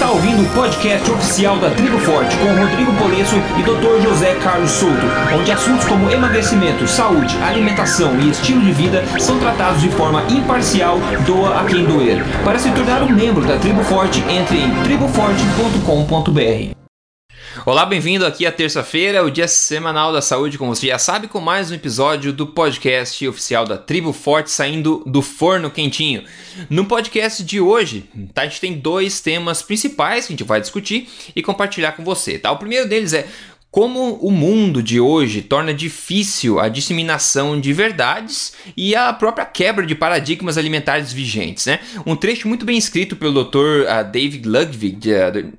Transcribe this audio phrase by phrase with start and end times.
[0.00, 4.02] está ouvindo o podcast oficial da Tribo Forte com Rodrigo Polesso e Dr.
[4.02, 5.06] José Carlos Souto,
[5.38, 10.98] onde assuntos como emagrecimento, saúde, alimentação e estilo de vida são tratados de forma imparcial,
[11.26, 12.24] doa a quem doer.
[12.42, 16.79] Para se tornar um membro da Tribo Forte, entre em triboforte.com.br.
[17.66, 21.40] Olá, bem-vindo aqui à terça-feira, o dia semanal da saúde, como você já sabe, com
[21.40, 26.24] mais um episódio do podcast oficial da Tribo Forte saindo do forno quentinho.
[26.70, 30.58] No podcast de hoje, tá, a gente tem dois temas principais que a gente vai
[30.58, 31.06] discutir
[31.36, 32.38] e compartilhar com você.
[32.38, 32.50] Tá?
[32.50, 33.26] O primeiro deles é
[33.70, 39.86] como o mundo de hoje torna difícil a disseminação de verdades e a própria quebra
[39.86, 41.66] de paradigmas alimentares vigentes.
[41.66, 41.78] Né?
[42.04, 43.86] Um trecho muito bem escrito pelo Dr.
[43.88, 44.98] Ah, David Ludwig,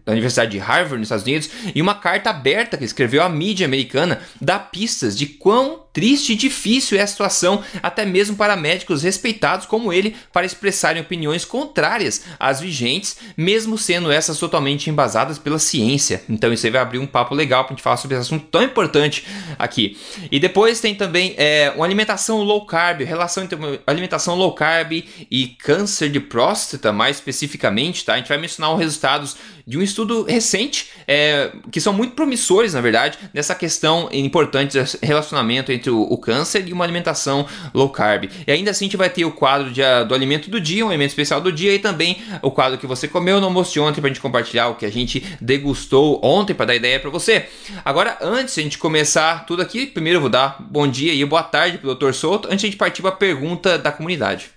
[0.05, 3.65] da Universidade de Harvard, nos Estados Unidos, e uma carta aberta que escreveu à mídia
[3.65, 9.03] americana dá pistas de quão triste e difícil é a situação, até mesmo para médicos
[9.03, 15.59] respeitados como ele, para expressarem opiniões contrárias às vigentes, mesmo sendo essas totalmente embasadas pela
[15.59, 16.23] ciência.
[16.29, 18.45] Então isso aí vai abrir um papo legal para a gente falar sobre esse assunto
[18.48, 19.25] tão importante
[19.57, 19.98] aqui.
[20.31, 25.48] E depois tem também é, uma alimentação low carb, relação entre alimentação low carb e
[25.48, 28.13] câncer de próstata, mais especificamente, tá?
[28.13, 32.73] A gente vai mencionar os resultados de um estudo recente, é, que são muito promissores,
[32.73, 37.90] na verdade, nessa questão importante de relacionamento entre o, o, câncer e uma alimentação low
[37.90, 38.29] carb.
[38.46, 40.90] E ainda assim a gente vai ter o quadro de, do alimento do dia, um
[40.90, 44.01] alimento especial do dia, e também o quadro que você comeu no almoço de ontem
[44.01, 47.48] para a gente compartilhar o que a gente degustou ontem para dar ideia para você.
[47.84, 51.23] Agora, antes de a gente começar tudo aqui, primeiro eu vou dar bom dia e
[51.26, 52.13] boa tarde para o Dr.
[52.13, 54.51] Souto, antes de a gente partir para a pergunta da comunidade.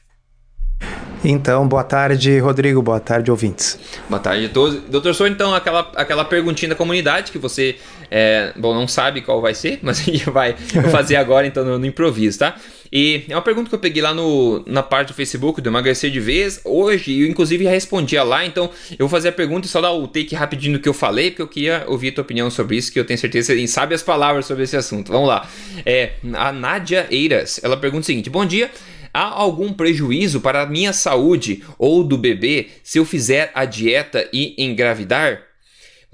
[1.25, 2.83] Então, boa tarde, Rodrigo.
[2.83, 3.79] Boa tarde, ouvintes.
[4.11, 4.83] Boa tarde a todos.
[4.83, 7.77] Doutor Sou, então, aquela, aquela perguntinha da comunidade que você,
[8.17, 10.53] é, bom, não sabe qual vai ser, mas a gente vai
[10.93, 12.55] fazer agora, então, no, no, improviso, tá?
[12.93, 16.13] E é uma pergunta que eu peguei lá no, na parte do Facebook do Emagrecer
[16.13, 19.81] de Vez hoje, eu inclusive respondia lá, então eu vou fazer a pergunta e só
[19.81, 22.49] dar o take rapidinho do que eu falei, porque eu queria ouvir a tua opinião
[22.51, 25.11] sobre isso, que eu tenho certeza que sabe as palavras sobre esse assunto.
[25.11, 25.49] Vamos lá.
[25.85, 28.71] É, a Nádia Eiras, ela pergunta o seguinte: Bom dia.
[29.13, 34.29] Há algum prejuízo para a minha saúde ou do bebê se eu fizer a dieta
[34.33, 35.54] e engravidar?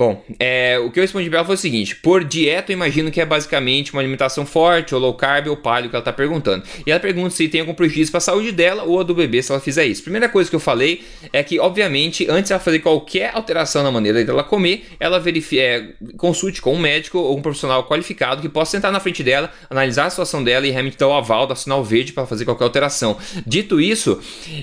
[0.01, 3.11] Bom, é, o que eu respondi para ela foi o seguinte: por dieta, eu imagino
[3.11, 6.65] que é basicamente uma alimentação forte, ou low carb, ou paleo, que ela está perguntando.
[6.87, 9.43] E ela pergunta se tem algum prejuízo para a saúde dela ou a do bebê
[9.43, 10.03] se ela fizer isso.
[10.03, 11.03] Primeira coisa que eu falei
[11.35, 15.61] é que, obviamente, antes de ela fazer qualquer alteração na maneira dela comer, ela verifique,
[15.61, 19.53] é, consulte com um médico ou um profissional qualificado que possa sentar na frente dela,
[19.69, 22.65] analisar a situação dela e realmente dar o aval, dar sinal verde para fazer qualquer
[22.65, 23.19] alteração.
[23.47, 24.19] Dito isso,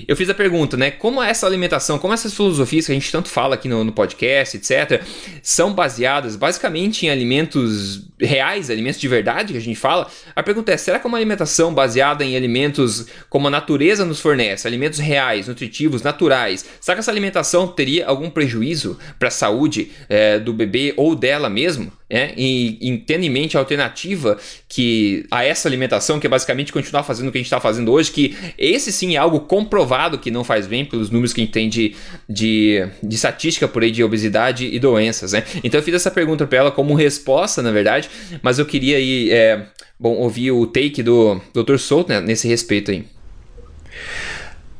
[0.08, 0.90] eu fiz a pergunta, né?
[0.90, 4.56] Como essa alimentação, como essas filosofias que a gente tanto fala aqui no, no podcast,
[4.56, 5.06] etc
[5.42, 10.72] são baseadas basicamente em alimentos reais, alimentos de verdade que a gente fala, a pergunta
[10.72, 15.48] é: será que uma alimentação baseada em alimentos como a natureza nos fornece, alimentos reais,
[15.48, 20.94] nutritivos, naturais, será que essa alimentação teria algum prejuízo para a saúde é, do bebê
[20.96, 21.92] ou dela mesmo?
[22.10, 27.02] É, e, tendo em mente a alternativa que a essa alimentação, que é basicamente continuar
[27.02, 30.30] fazendo o que a gente está fazendo hoje, que esse sim é algo comprovado que
[30.30, 31.94] não faz bem pelos números que a gente tem de,
[32.26, 35.32] de, de estatística por aí de obesidade e doenças.
[35.32, 35.44] Né?
[35.62, 38.08] Então eu fiz essa pergunta para ela como resposta, na verdade,
[38.42, 39.66] mas eu queria aí, é,
[40.00, 41.76] bom, ouvir o take do Dr.
[41.76, 43.04] Souto né, nesse respeito aí.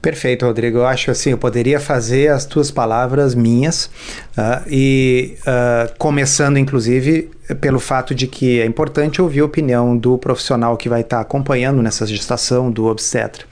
[0.00, 0.78] Perfeito, Rodrigo.
[0.78, 3.86] Eu acho assim, eu poderia fazer as tuas palavras minhas
[4.36, 10.16] uh, e uh, começando, inclusive, pelo fato de que é importante ouvir a opinião do
[10.16, 13.44] profissional que vai estar acompanhando nessa gestação do obstetra.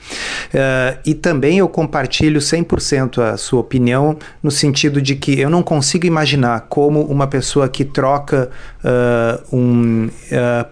[0.53, 5.61] Uh, e também eu compartilho 100% a sua opinião no sentido de que eu não
[5.61, 8.49] consigo imaginar como uma pessoa que troca
[9.51, 10.09] um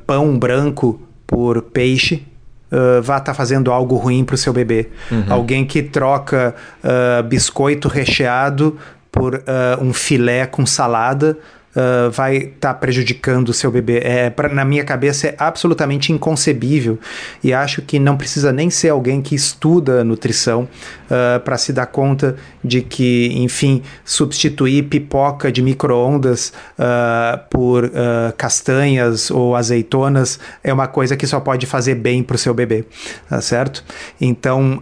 [0.05, 2.23] pão branco por peixe
[2.71, 4.89] uh, vá estar tá fazendo algo ruim para o seu bebê.
[5.11, 5.25] Uhum.
[5.29, 8.77] Alguém que troca uh, biscoito recheado
[9.11, 9.41] por uh,
[9.81, 11.37] um filé com salada
[11.75, 13.99] uh, vai estar tá prejudicando o seu bebê.
[14.03, 16.99] É, pra, na minha cabeça é absolutamente inconcebível
[17.43, 20.67] e acho que não precisa nem ser alguém que estuda nutrição
[21.05, 27.91] uh, para se dar conta de que, enfim, substituir pipoca de micro-ondas uh, por
[28.37, 32.85] castanhas ou azeitonas é uma coisa que só pode fazer bem para o seu bebê,
[33.29, 33.83] tá certo?
[34.19, 34.81] Então,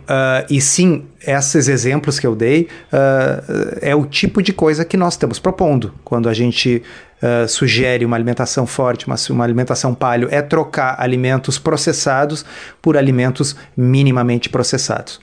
[0.50, 5.14] e sim, esses exemplos que eu dei uh, é o tipo de coisa que nós
[5.14, 6.84] estamos propondo quando a gente
[7.24, 12.46] uh, sugere uma alimentação forte, uma, uma alimentação paleo, é trocar alimentos processados
[12.82, 15.20] por alimentos minimamente processados.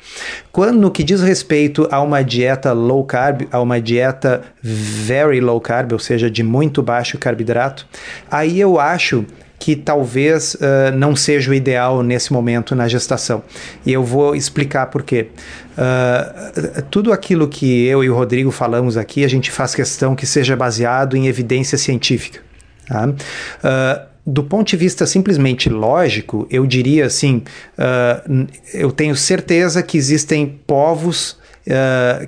[0.50, 5.60] Quando no que diz respeito a uma dieta low carb, a uma dieta very low
[5.60, 7.86] carb, ou seja, de muito baixo carboidrato,
[8.30, 9.26] aí eu acho
[9.60, 13.42] que talvez uh, não seja o ideal nesse momento na gestação.
[13.84, 15.28] E eu vou explicar por quê.
[15.72, 20.26] Uh, tudo aquilo que eu e o Rodrigo falamos aqui, a gente faz questão que
[20.26, 22.40] seja baseado em evidência científica.
[22.86, 23.08] Tá?
[23.08, 27.42] Uh, do ponto de vista simplesmente lógico, eu diria assim:
[27.78, 31.38] uh, eu tenho certeza que existem povos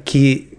[0.04, 0.56] que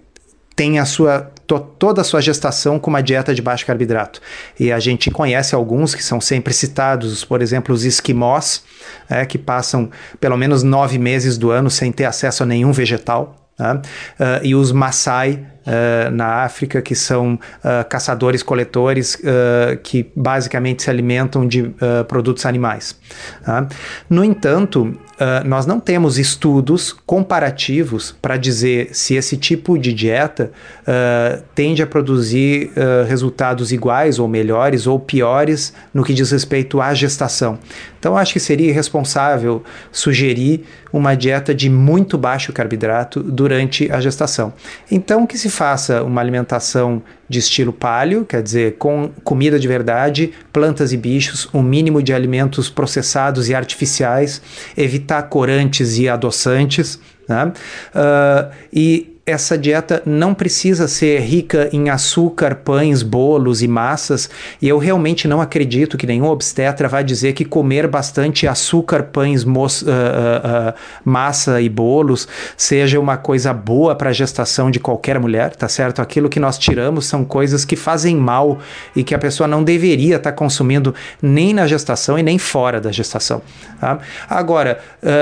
[0.58, 4.22] têm a sua toda a sua gestação com uma dieta de baixo carboidrato.
[4.60, 8.64] E a gente conhece alguns que são sempre citados, por exemplo, os esquimós,
[9.10, 13.40] é, que passam pelo menos nove meses do ano sem ter acesso a nenhum vegetal.
[13.60, 19.18] Uh, e os Maasai uh, na África, que são uh, caçadores-coletores
[19.84, 21.74] que basicamente se alimentam de
[22.08, 22.98] produtos animais.
[23.46, 23.68] Tá?
[24.10, 24.98] No entanto,
[25.46, 30.52] nós não temos estudos comparativos para dizer se esse tipo de dieta
[31.54, 32.72] tende a produzir
[33.08, 37.60] resultados iguais ou melhores ou piores no que diz respeito à gestação.
[38.04, 44.52] Então, acho que seria irresponsável sugerir uma dieta de muito baixo carboidrato durante a gestação.
[44.92, 50.34] Então, que se faça uma alimentação de estilo paleo, quer dizer, com comida de verdade,
[50.52, 54.42] plantas e bichos, um mínimo de alimentos processados e artificiais,
[54.76, 57.54] evitar corantes e adoçantes, né?
[57.96, 64.30] Uh, e essa dieta não precisa ser rica em açúcar, pães, bolos e massas,
[64.62, 69.44] e eu realmente não acredito que nenhum obstetra vai dizer que comer bastante açúcar, pães,
[69.44, 70.74] uh, uh, uh,
[71.06, 72.28] massa e bolos
[72.58, 76.02] seja uma coisa boa para a gestação de qualquer mulher, tá certo?
[76.02, 78.60] Aquilo que nós tiramos são coisas que fazem mal
[78.94, 82.82] e que a pessoa não deveria estar tá consumindo nem na gestação e nem fora
[82.82, 83.42] da gestação.
[83.80, 84.00] Tá?
[84.30, 84.80] Agora,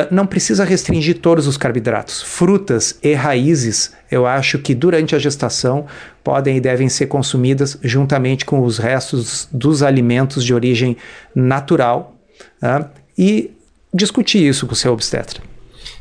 [0.10, 2.22] não precisa restringir todos os carboidratos.
[2.22, 5.86] Frutas e raízes eu acho que durante a gestação
[6.24, 10.98] podem e devem ser consumidas juntamente com os restos dos alimentos de origem
[11.34, 12.16] natural
[12.60, 12.92] tá?
[13.18, 13.52] e
[13.94, 15.51] discutir isso com o seu obstetra.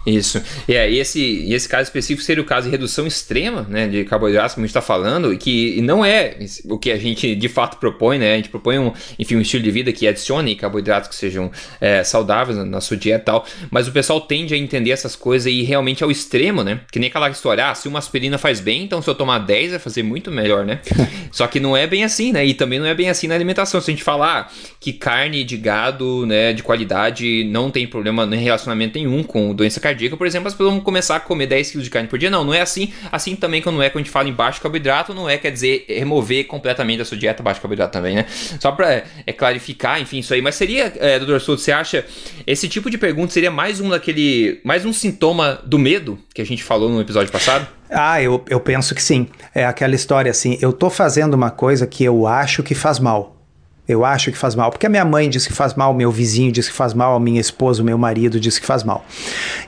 [0.06, 0.42] Isso.
[0.66, 4.04] É, e esse, e esse caso específico seria o caso de redução extrema né, de
[4.04, 7.48] carboidratos, como a gente está falando, e que não é o que a gente de
[7.48, 8.32] fato propõe, né?
[8.32, 11.50] A gente propõe um, enfim, um estilo de vida que adicione carboidratos que sejam
[11.80, 15.52] é, saudáveis na sua dieta e tal, mas o pessoal tende a entender essas coisas
[15.52, 16.80] e realmente ao extremo, né?
[16.90, 19.72] Que nem aquela história, ah, se uma aspirina faz bem, então se eu tomar 10
[19.72, 20.80] vai fazer muito melhor, né?
[21.30, 22.44] Só que não é bem assim, né?
[22.44, 23.80] E também não é bem assim na alimentação.
[23.80, 28.40] Se a gente falar que carne de gado, né, de qualidade, não tem problema nem
[28.40, 31.72] relacionamento nenhum com doença cardíaca, cardíaca, por exemplo, as pessoas vão começar a comer 10
[31.72, 32.30] kg de carne por dia.
[32.30, 32.92] Não, não é assim.
[33.10, 35.84] Assim também quando é quando a gente fala em baixo carboidrato, não é quer dizer
[35.88, 38.26] remover completamente a sua dieta baixo carboidrato também, né?
[38.58, 40.40] Só para é, clarificar, enfim, isso aí.
[40.40, 42.04] Mas seria, é, doutor Souto, você acha
[42.46, 46.46] esse tipo de pergunta seria mais um daquele, mais um sintoma do medo que a
[46.46, 47.66] gente falou no episódio passado?
[47.90, 49.26] Ah, eu, eu penso que sim.
[49.54, 53.39] É aquela história assim, eu tô fazendo uma coisa que eu acho que faz mal.
[53.90, 56.52] Eu acho que faz mal, porque a minha mãe diz que faz mal, meu vizinho
[56.52, 59.04] diz que faz mal, a minha esposa, o meu marido diz que faz mal.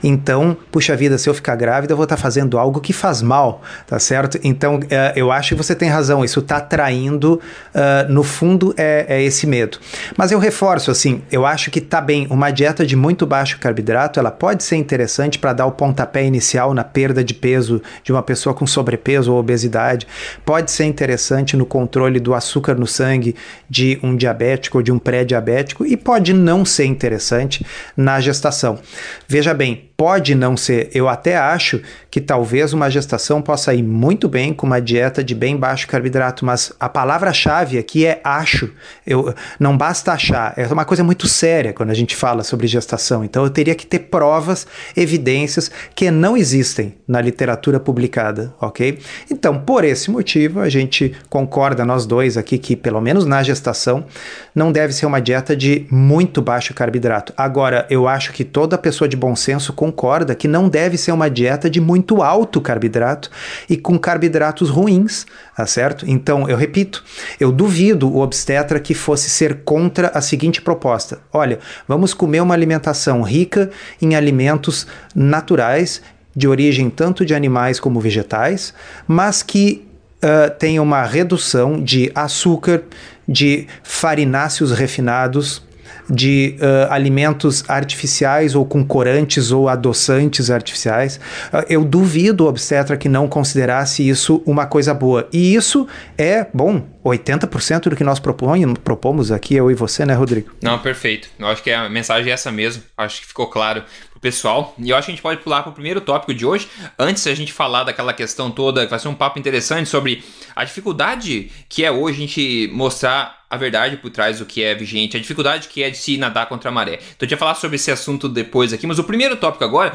[0.01, 3.21] Então, puxa vida, se eu ficar grávida, eu vou estar tá fazendo algo que faz
[3.21, 4.39] mal, tá certo?
[4.41, 4.79] Então, uh,
[5.13, 7.41] eu acho que você tem razão, isso está traindo,
[7.75, 9.77] uh, no fundo, é, é, esse medo.
[10.15, 14.21] Mas eu reforço, assim, eu acho que tá bem, uma dieta de muito baixo carboidrato,
[14.21, 18.23] ela pode ser interessante para dar o pontapé inicial na perda de peso de uma
[18.23, 20.07] pessoa com sobrepeso ou obesidade,
[20.45, 23.35] pode ser interessante no controle do açúcar no sangue
[23.69, 27.65] de um um diabético ou de um pré-diabético e pode não ser interessante
[27.97, 28.79] na gestação.
[29.27, 30.89] Veja bem, pode não ser.
[30.93, 35.33] Eu até acho que talvez uma gestação possa ir muito bem com uma dieta de
[35.35, 38.71] bem baixo carboidrato, mas a palavra-chave aqui é acho.
[39.05, 43.23] Eu, não basta achar, é uma coisa muito séria quando a gente fala sobre gestação.
[43.23, 48.99] Então eu teria que ter provas, evidências que não existem na literatura publicada, ok?
[49.29, 54.05] Então, por esse motivo, a gente concorda, nós dois aqui, que pelo menos na gestação
[54.53, 57.33] não deve ser uma dieta de muito baixo carboidrato.
[57.35, 61.29] Agora, eu acho que toda pessoa de bom senso concorda que não deve ser uma
[61.29, 63.29] dieta de muito alto carboidrato
[63.69, 66.05] e com carboidratos ruins, tá certo?
[66.07, 67.03] Então, eu repito,
[67.39, 72.53] eu duvido o obstetra que fosse ser contra a seguinte proposta: olha, vamos comer uma
[72.53, 73.69] alimentação rica
[74.01, 76.01] em alimentos naturais
[76.35, 78.73] de origem tanto de animais como vegetais,
[79.07, 79.87] mas que
[80.23, 82.83] uh, tenha uma redução de açúcar,
[83.27, 85.61] de farináceos refinados,
[86.09, 91.17] de uh, alimentos artificiais ou com corantes ou adoçantes artificiais.
[91.51, 95.27] Uh, eu duvido o obstetra que não considerasse isso uma coisa boa.
[95.31, 95.87] E isso
[96.17, 100.51] é, bom, 80% do que nós propõe, propomos aqui, eu e você, né, Rodrigo?
[100.61, 101.29] Não, perfeito.
[101.39, 102.83] Eu acho que a mensagem é essa mesmo.
[102.97, 103.83] Acho que ficou claro
[104.23, 104.73] pessoal.
[104.79, 106.69] E eu acho que a gente pode pular para o primeiro tópico de hoje.
[106.97, 110.23] Antes a gente falar daquela questão toda, que vai ser um papo interessante sobre
[110.55, 114.73] a dificuldade que é hoje a gente mostrar a verdade por trás do que é
[114.73, 116.93] vigente, a dificuldade que é de se nadar contra a maré.
[116.93, 119.93] Então a gente vai falar sobre esse assunto depois aqui, mas o primeiro tópico agora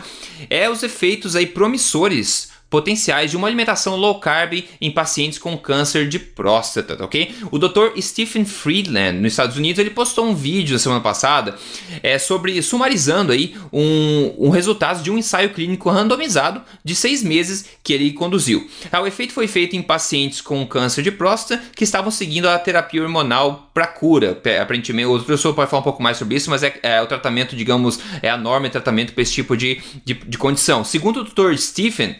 [0.50, 6.09] é os efeitos aí promissores potenciais de uma alimentação low carb em pacientes com câncer
[6.09, 7.35] de próstata, tá ok?
[7.51, 7.99] O Dr.
[8.01, 11.57] Stephen Friedland, nos Estados Unidos, ele postou um vídeo na semana passada
[12.03, 17.65] é, sobre sumarizando aí um, um resultado de um ensaio clínico randomizado de seis meses
[17.83, 18.69] que ele conduziu.
[18.93, 22.59] Ah, o efeito foi feito em pacientes com câncer de próstata que estavam seguindo a
[22.59, 24.39] terapia hormonal para cura.
[24.61, 27.57] Aparentemente, outro professor pode falar um pouco mais sobre isso, mas é, é o tratamento,
[27.57, 30.85] digamos, é a norma de tratamento para esse tipo de, de, de condição.
[30.85, 31.57] Segundo o Dr.
[31.57, 32.17] Stephen,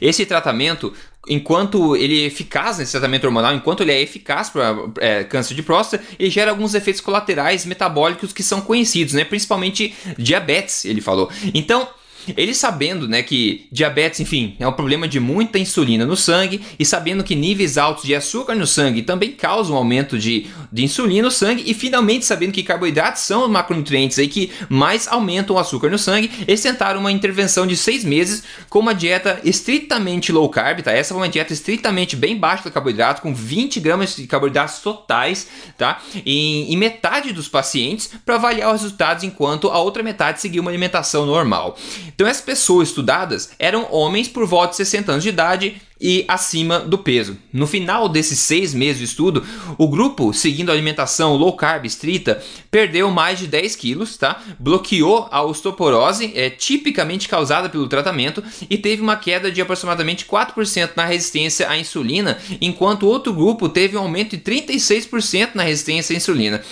[0.00, 0.92] esse tratamento,
[1.28, 5.62] enquanto ele é eficaz nesse tratamento hormonal, enquanto ele é eficaz para é, câncer de
[5.62, 9.24] próstata, ele gera alguns efeitos colaterais metabólicos que são conhecidos, né?
[9.24, 11.30] principalmente diabetes, ele falou.
[11.54, 11.88] Então,
[12.36, 16.84] ele sabendo, né, que diabetes, enfim, é um problema de muita insulina no sangue e
[16.84, 21.30] sabendo que níveis altos de açúcar no sangue também causam aumento de, de insulina no
[21.30, 25.90] sangue e finalmente sabendo que carboidratos são os macronutrientes aí que mais aumentam o açúcar
[25.90, 30.80] no sangue, eles tentaram uma intervenção de seis meses com uma dieta estritamente low carb,
[30.80, 30.92] tá?
[30.92, 35.48] Essa foi uma dieta estritamente bem baixa de carboidrato, com 20 gramas de carboidratos totais,
[35.76, 36.00] tá?
[36.24, 40.70] Em, em metade dos pacientes para avaliar os resultados enquanto a outra metade seguiu uma
[40.70, 41.76] alimentação normal.
[42.14, 46.80] Então, as pessoas estudadas eram homens por volta de 60 anos de idade e acima
[46.80, 47.38] do peso.
[47.52, 49.46] No final desses seis meses de estudo,
[49.78, 52.42] o grupo, seguindo a alimentação low carb estrita,
[52.72, 54.42] perdeu mais de 10 quilos, tá?
[54.58, 60.90] bloqueou a osteoporose, é, tipicamente causada pelo tratamento, e teve uma queda de aproximadamente 4%
[60.96, 66.16] na resistência à insulina, enquanto outro grupo teve um aumento de 36% na resistência à
[66.16, 66.62] insulina.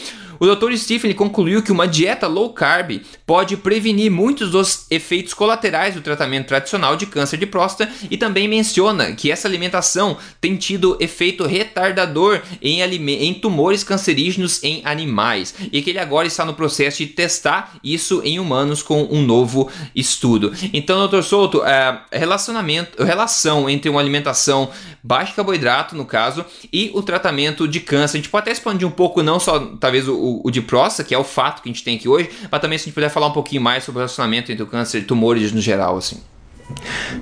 [0.41, 0.75] O Dr.
[0.75, 6.47] Stephen concluiu que uma dieta low carb pode prevenir muitos dos efeitos colaterais do tratamento
[6.47, 12.41] tradicional de câncer de próstata e também menciona que essa alimentação tem tido efeito retardador
[12.63, 17.77] em, em tumores cancerígenos em animais e que ele agora está no processo de testar
[17.85, 20.55] isso em humanos com um novo estudo.
[20.73, 21.21] Então, Dr.
[21.21, 24.71] Souto, é, relacionamento, relação entre uma alimentação
[25.03, 28.17] baixa carboidrato, no caso, e o tratamento de câncer.
[28.17, 31.15] A gente pode até expandir um pouco, não só talvez o, o, de próstata, que
[31.15, 33.09] é o fato que a gente tem aqui hoje, mas também se a gente puder
[33.09, 36.21] falar um pouquinho mais sobre o relacionamento entre o câncer e tumores no geral, assim.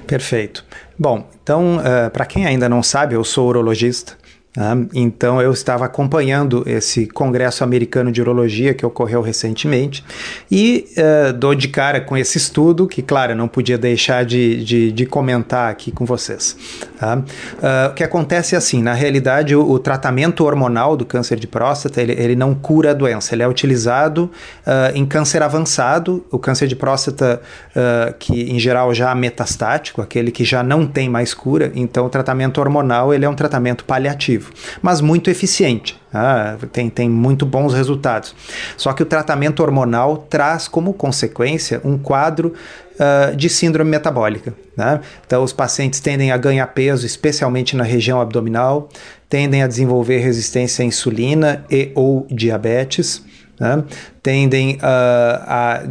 [0.06, 0.64] Perfeito.
[0.98, 4.17] Bom, então, uh, eh, para quem ainda não sabe, eu sou urologista.
[4.94, 10.04] Então eu estava acompanhando esse congresso americano de urologia que ocorreu recentemente
[10.50, 14.90] e uh, dou de cara com esse estudo que, claro, não podia deixar de, de,
[14.90, 16.56] de comentar aqui com vocês.
[17.00, 21.46] Uh, o que acontece é assim, na realidade o, o, tratamento hormonal do câncer de
[21.46, 24.30] próstata ele, ele não cura a doença, ele é utilizado
[24.66, 27.40] uh, em câncer avançado, o câncer de próstata
[28.18, 32.08] que em geral já é metastático, aquele que já não tem mais cura, então o
[32.08, 34.37] tratamento hormonal ele é um tratamento paliativo
[34.82, 35.98] mas muito eficiente.
[36.12, 38.34] Ah, tem, tem muito bons resultados.
[38.76, 42.54] Só que o tratamento hormonal traz como consequência um quadro
[42.94, 44.54] uh, de síndrome metabólica.
[44.76, 45.00] Né?
[45.26, 48.88] Então, os pacientes tendem a ganhar peso, especialmente na região abdominal,
[49.28, 53.22] tendem a desenvolver resistência à insulina e ou diabetes,
[53.60, 53.84] né?
[54.22, 55.82] tendem uh, a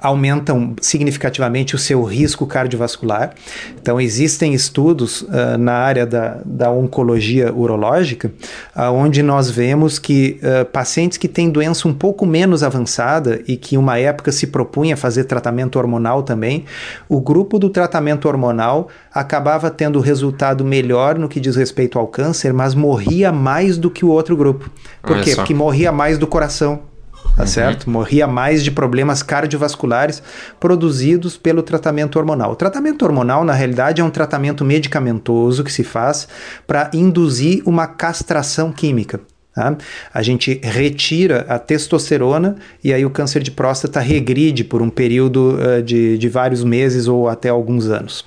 [0.00, 3.34] aumentam significativamente o seu risco cardiovascular.
[3.80, 8.32] Então, existem estudos uh, na área da, da oncologia urológica,
[8.74, 13.56] uh, onde nós vemos que uh, pacientes que têm doença um pouco menos avançada e
[13.56, 16.64] que, em uma época, se propunha fazer tratamento hormonal também,
[17.06, 22.54] o grupo do tratamento hormonal acabava tendo resultado melhor no que diz respeito ao câncer,
[22.54, 24.70] mas morria mais do que o outro grupo.
[25.02, 25.30] Por Olha quê?
[25.32, 25.36] Só.
[25.36, 26.93] Porque morria mais do coração
[27.36, 27.46] tá uhum.
[27.46, 27.90] certo?
[27.90, 30.22] Morria mais de problemas cardiovasculares
[30.58, 32.52] produzidos pelo tratamento hormonal.
[32.52, 36.28] O tratamento hormonal, na realidade, é um tratamento medicamentoso que se faz
[36.66, 39.20] para induzir uma castração química.
[39.54, 39.76] Tá?
[40.12, 45.56] A gente retira a testosterona e aí o câncer de próstata regride por um período
[45.56, 48.24] uh, de, de vários meses ou até alguns anos.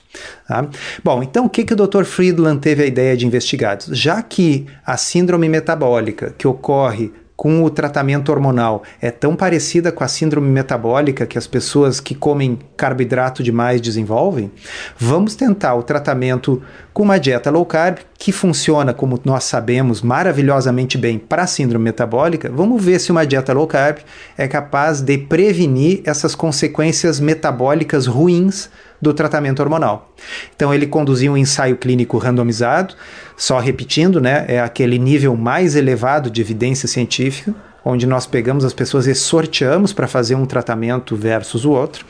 [0.48, 0.66] Tá?
[1.04, 2.06] Bom, então o que, que o Dr.
[2.06, 3.78] Friedland teve a ideia de investigar?
[3.92, 10.04] Já que a síndrome metabólica que ocorre com o tratamento hormonal é tão parecida com
[10.04, 14.52] a síndrome metabólica que as pessoas que comem carboidrato demais desenvolvem,
[14.98, 20.98] vamos tentar o tratamento com uma dieta low carb que funciona, como nós sabemos, maravilhosamente
[20.98, 22.52] bem para a síndrome metabólica.
[22.52, 24.00] Vamos ver se uma dieta low carb
[24.36, 28.68] é capaz de prevenir essas consequências metabólicas ruins
[29.02, 30.14] do tratamento hormonal.
[30.56, 32.96] Então ele conduziu um ensaio clínico randomizado,
[33.36, 37.54] só repetindo, né, é aquele nível mais elevado de evidência científica,
[37.88, 42.06] onde nós pegamos as pessoas e sorteamos para fazer um tratamento versus o outro.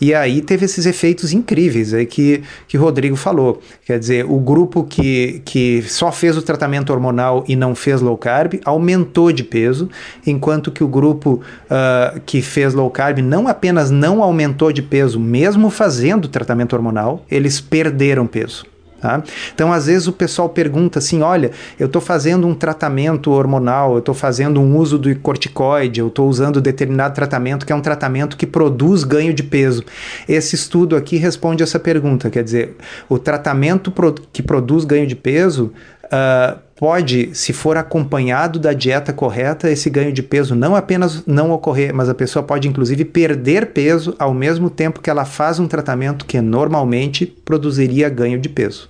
[0.00, 3.60] E aí teve esses efeitos incríveis aí que, que Rodrigo falou.
[3.84, 8.18] Quer dizer, o grupo que, que só fez o tratamento hormonal e não fez low
[8.18, 9.88] carb aumentou de peso,
[10.26, 15.20] enquanto que o grupo uh, que fez low carb não apenas não aumentou de peso,
[15.20, 18.69] mesmo fazendo tratamento hormonal, eles perderam peso.
[19.00, 19.22] Tá?
[19.54, 24.00] Então, às vezes o pessoal pergunta assim: olha, eu estou fazendo um tratamento hormonal, eu
[24.00, 28.36] estou fazendo um uso do corticoide, eu estou usando determinado tratamento que é um tratamento
[28.36, 29.84] que produz ganho de peso.
[30.28, 32.76] Esse estudo aqui responde essa pergunta: quer dizer,
[33.08, 33.90] o tratamento
[34.32, 35.72] que produz ganho de peso.
[36.06, 41.52] Uh, pode, se for acompanhado da dieta correta, esse ganho de peso não apenas não
[41.52, 45.68] ocorrer, mas a pessoa pode inclusive perder peso ao mesmo tempo que ela faz um
[45.68, 48.89] tratamento que normalmente produziria ganho de peso.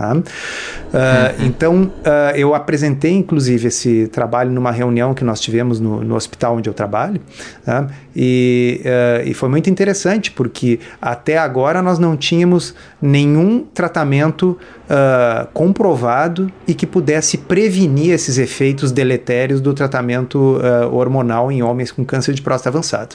[0.00, 0.14] Tá?
[0.14, 1.46] Uh, uhum.
[1.46, 6.56] Então, uh, eu apresentei inclusive esse trabalho numa reunião que nós tivemos no, no hospital
[6.56, 7.20] onde eu trabalho,
[7.62, 7.86] tá?
[8.16, 14.56] e, uh, e foi muito interessante porque até agora nós não tínhamos nenhum tratamento
[15.54, 22.34] comprovado e que pudesse prevenir esses efeitos deletérios do tratamento hormonal em homens com câncer
[22.34, 23.14] de próstata avançado.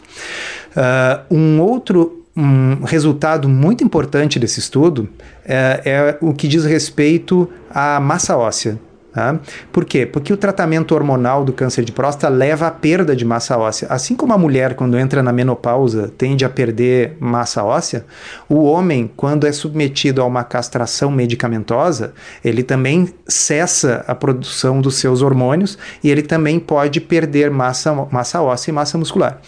[1.29, 5.07] um outro um resultado muito importante desse estudo
[5.45, 8.77] é, é o que diz respeito à massa óssea.
[9.15, 9.39] Tá?
[9.71, 10.05] Por quê?
[10.05, 13.87] Porque o tratamento hormonal do câncer de próstata leva à perda de massa óssea.
[13.89, 18.05] Assim como a mulher, quando entra na menopausa, tende a perder massa óssea,
[18.49, 22.13] o homem, quando é submetido a uma castração medicamentosa,
[22.43, 28.41] ele também cessa a produção dos seus hormônios e ele também pode perder massa, massa
[28.41, 29.39] óssea e massa muscular.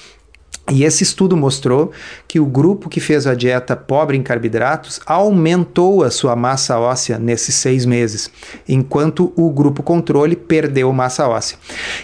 [0.69, 1.91] E esse estudo mostrou
[2.27, 7.17] que o grupo que fez a dieta pobre em carboidratos aumentou a sua massa óssea
[7.17, 8.29] nesses seis meses,
[8.67, 11.57] enquanto o grupo controle perdeu massa óssea.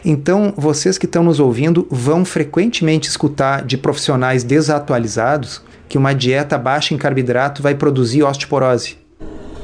[0.05, 6.57] Então, vocês que estão nos ouvindo vão frequentemente escutar de profissionais desatualizados que uma dieta
[6.57, 8.97] baixa em carboidrato vai produzir osteoporose.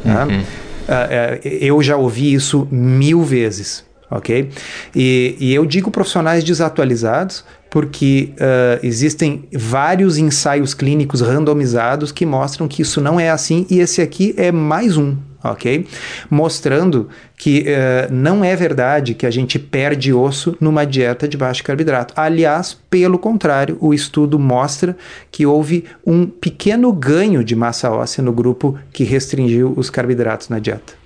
[0.03, 0.25] Tá?
[0.25, 0.41] Uhum.
[0.41, 4.50] Uh, eu já ouvi isso mil vezes ok?
[4.96, 12.68] E, e, eu digo profissionais desatualizados porque uh, existem vários ensaios clínicos randomizados que mostram
[12.68, 15.86] que isso não é assim e esse aqui é mais um, ok?
[16.30, 21.63] Mostrando que uh, não é verdade que a gente perde osso numa dieta de baixo
[21.63, 22.13] carboidrato.
[22.17, 24.98] Aliás, pelo contrário, o estudo mostra
[25.32, 30.60] que houve um pequeno ganho de massa óssea no grupo que restringiu os carboidratos na
[30.60, 30.99] dieta.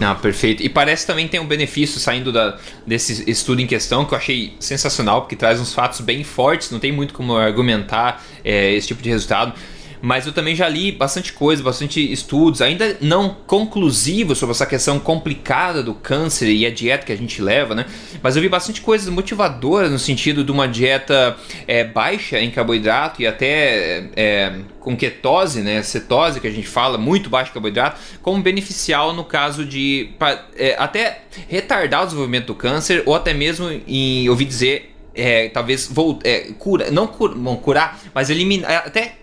[0.00, 0.62] Não, perfeito.
[0.62, 4.54] E parece também tem um benefício saindo da, desse estudo em questão que eu achei
[4.58, 9.00] sensacional, porque traz uns fatos bem fortes, não tem muito como argumentar é, esse tipo
[9.00, 9.54] de resultado
[10.02, 14.98] mas eu também já li bastante coisa, bastante estudos, ainda não conclusivos sobre essa questão
[14.98, 17.86] complicada do câncer e a dieta que a gente leva, né?
[18.20, 21.36] Mas eu vi bastante coisas motivadoras no sentido de uma dieta
[21.68, 25.80] é, baixa em carboidrato e até é, com ketose, né?
[25.84, 30.74] Cetose, que a gente fala, muito baixo carboidrato, como beneficial no caso de pra, é,
[30.76, 36.28] até retardar o desenvolvimento do câncer ou até mesmo em ouvi dizer é, talvez voltar,
[36.28, 39.21] é, cura, não bom, curar, mas eliminar, até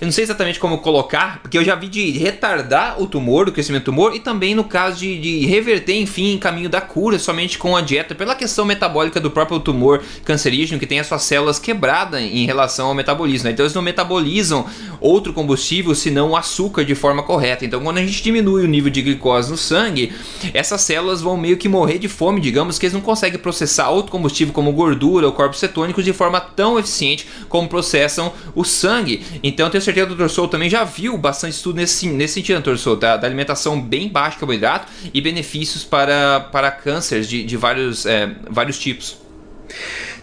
[0.00, 3.52] eu não sei exatamente como colocar, porque eu já vi de retardar o tumor, o
[3.52, 7.18] crescimento do tumor, e também no caso de, de reverter, enfim, em caminho da cura
[7.18, 11.22] somente com a dieta, pela questão metabólica do próprio tumor cancerígeno, que tem as suas
[11.22, 13.46] células quebradas em relação ao metabolismo.
[13.46, 13.52] Né?
[13.52, 14.64] Então eles não metabolizam
[15.00, 17.64] outro combustível senão o açúcar de forma correta.
[17.66, 20.12] Então quando a gente diminui o nível de glicose no sangue,
[20.54, 24.10] essas células vão meio que morrer de fome, digamos que eles não conseguem processar outro
[24.10, 29.22] combustível como gordura ou corpos cetônicos de forma tão eficiente como processam o sangue.
[29.42, 30.28] Então eu tenho certeza o Dr.
[30.28, 32.76] Soul também já viu bastante estudo nesse, nesse sentido, Dr.
[32.76, 37.56] Soul, da, da alimentação bem baixa de carboidrato e benefícios para, para cânceres de, de
[37.56, 39.18] vários, é, vários tipos.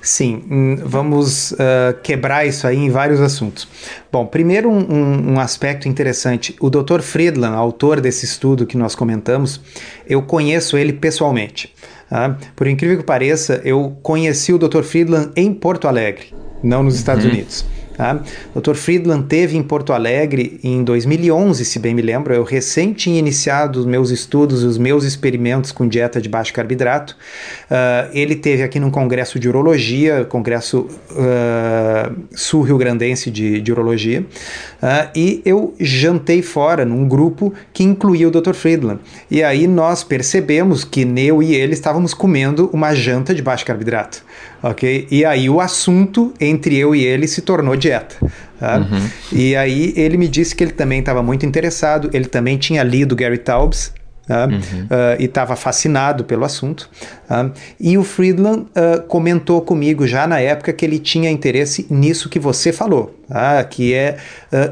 [0.02, 3.68] Sim, hum, vamos uh, quebrar isso aí em vários assuntos.
[4.12, 6.56] Bom, primeiro um, um, um, aspecto interessante.
[6.62, 7.02] O Dr.
[7.02, 9.60] Friedland, autor desse estudo que nós comentamos,
[10.08, 11.74] eu conheço ele pessoalmente.
[12.10, 12.38] Tá?
[12.56, 14.84] Por incrível que pareça, eu conheci o Dr.
[14.84, 17.32] Friedland em Porto Alegre, não nos Estados uhum.
[17.32, 17.66] Unidos.
[17.98, 18.22] Tá?
[18.56, 18.76] Dr.
[18.76, 22.32] Friedland teve em Porto Alegre em 2011, se bem me lembro.
[22.32, 27.18] Eu recém tinha iniciado os meus estudos, os meus experimentos com dieta de baixo carboidrato.
[27.64, 35.10] Uh, ele teve aqui num congresso de urologia, congresso uh, sul-rio-grandense de, de urologia, uh,
[35.16, 38.54] e eu jantei fora num grupo que incluía o Dr.
[38.54, 39.00] Friedland.
[39.32, 44.24] E aí nós percebemos que eu e ele estávamos comendo uma janta de baixo carboidrato
[44.62, 45.08] ok?
[45.10, 48.16] E aí o assunto entre eu e ele se tornou dieta.
[48.60, 48.78] Tá?
[48.78, 49.10] Uhum.
[49.32, 53.16] E aí ele me disse que ele também estava muito interessado, ele também tinha lido
[53.16, 53.94] Gary Taubes,
[54.28, 54.84] Uh, uhum.
[54.84, 56.90] uh, e estava fascinado pelo assunto.
[57.30, 58.68] Uh, e o Friedland
[59.08, 63.94] comentou comigo já na época que ele tinha interesse nisso que você falou, ah, que
[63.94, 64.18] é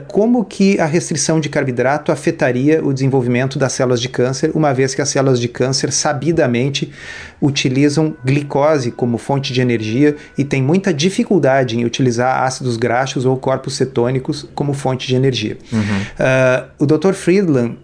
[0.08, 4.96] como que a restrição de carboidrato afetaria o desenvolvimento das células de câncer, uma vez
[4.96, 6.92] que as células de câncer sabidamente
[7.42, 13.36] utilizam glicose como fonte de energia e tem muita dificuldade em utilizar ácidos graxos ou
[13.38, 15.58] corpos cetônicos como fonte de energia.
[15.72, 15.80] Uhum.
[15.80, 17.14] Uh, o Dr.
[17.14, 17.78] Friedland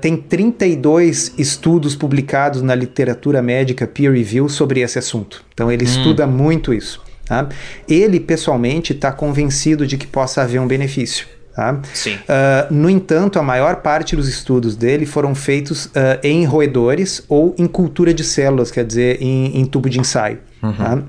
[0.00, 5.44] tem 32 estudos publicados na literatura médica peer review sobre esse assunto.
[5.54, 5.88] Então ele hum.
[5.88, 7.00] estuda muito isso.
[7.24, 7.48] Tá?
[7.86, 11.26] Ele, pessoalmente, está convencido de que possa haver um benefício.
[11.54, 11.80] Tá?
[11.92, 12.14] Sim.
[12.14, 15.90] Uh, no entanto, a maior parte dos estudos dele foram feitos uh,
[16.22, 20.38] em roedores ou em cultura de células, quer dizer, em, em tubo de ensaio.
[20.62, 20.72] Uhum.
[20.72, 21.02] Tá?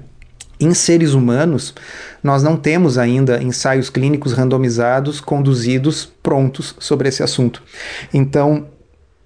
[0.60, 1.74] Em seres humanos,
[2.22, 7.64] nós não temos ainda ensaios clínicos randomizados conduzidos prontos sobre esse assunto.
[8.14, 8.68] Então,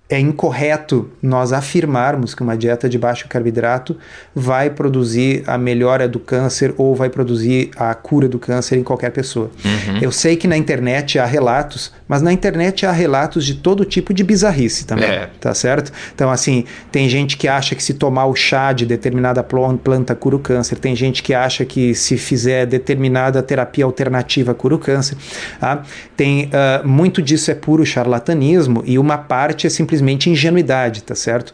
[0.10, 3.98] é incorreto nós afirmarmos que uma dieta de baixo carboidrato
[4.36, 9.12] vai produzir a melhora do câncer ou vai produzir a cura do câncer em qualquer
[9.12, 9.50] pessoa.
[9.64, 10.00] Uhum.
[10.02, 14.14] Eu sei que na internet há relatos, mas na internet há relatos de todo tipo
[14.14, 15.30] de bizarrice também, é.
[15.40, 15.92] tá certo?
[16.14, 20.36] Então, assim, tem gente que acha que se tomar o chá de determinada planta cura
[20.36, 25.18] o câncer, tem gente que acha que se fizer determinada terapia alternativa cura o câncer.
[25.60, 25.82] Tá?
[26.16, 31.16] Tem, uh, muito disso é puro charlatanismo e uma parte é simplesmente simplesmente ingenuidade, tá
[31.16, 31.54] certo?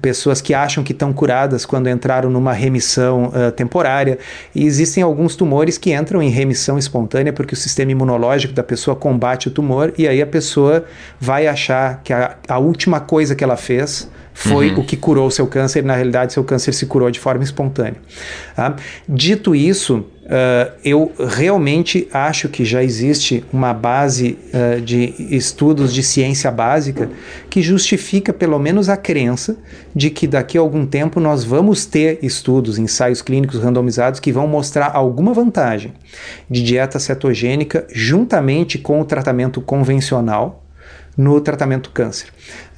[0.00, 4.18] Pessoas que acham que estão curadas quando entraram numa remissão uh, temporária.
[4.54, 8.94] E existem alguns tumores que entram em remissão espontânea porque o sistema imunológico da pessoa
[8.94, 10.84] combate o tumor e aí a pessoa
[11.18, 14.80] vai achar que a, a última coisa que ela fez foi uhum.
[14.80, 17.42] o que curou o seu câncer, e na realidade seu câncer se curou de forma
[17.42, 17.96] espontânea.
[18.54, 18.76] Tá?
[19.08, 26.02] Dito isso, uh, eu realmente acho que já existe uma base uh, de estudos de
[26.02, 27.10] ciência básica
[27.50, 29.58] que justifica pelo menos a crença
[29.94, 34.46] de que daqui a algum tempo nós vamos ter estudos, ensaios clínicos randomizados que vão
[34.46, 35.92] mostrar alguma vantagem
[36.48, 40.64] de dieta cetogênica juntamente com o tratamento convencional
[41.20, 42.28] no tratamento do câncer.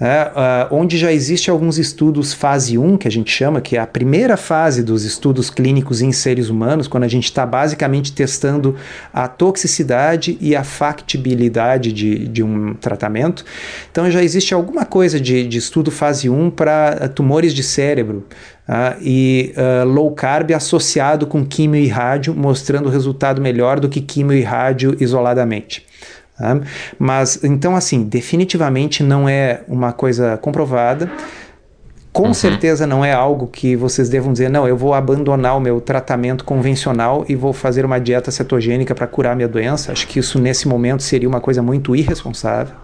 [0.00, 3.80] É, uh, onde já existe alguns estudos fase 1, que a gente chama, que é
[3.80, 8.74] a primeira fase dos estudos clínicos em seres humanos, quando a gente está basicamente testando
[9.12, 13.44] a toxicidade e a factibilidade de, de um tratamento.
[13.92, 18.26] Então já existe alguma coisa de, de estudo fase 1 para uh, tumores de cérebro.
[18.68, 24.00] Uh, e uh, low carb associado com químio e rádio, mostrando resultado melhor do que
[24.00, 25.84] químio e rádio isoladamente.
[26.42, 26.60] Tá?
[26.98, 31.08] Mas então, assim, definitivamente não é uma coisa comprovada.
[32.12, 32.34] Com uhum.
[32.34, 36.44] certeza não é algo que vocês devam dizer, não, eu vou abandonar o meu tratamento
[36.44, 39.92] convencional e vou fazer uma dieta cetogênica para curar minha doença.
[39.92, 42.74] Acho que isso nesse momento seria uma coisa muito irresponsável.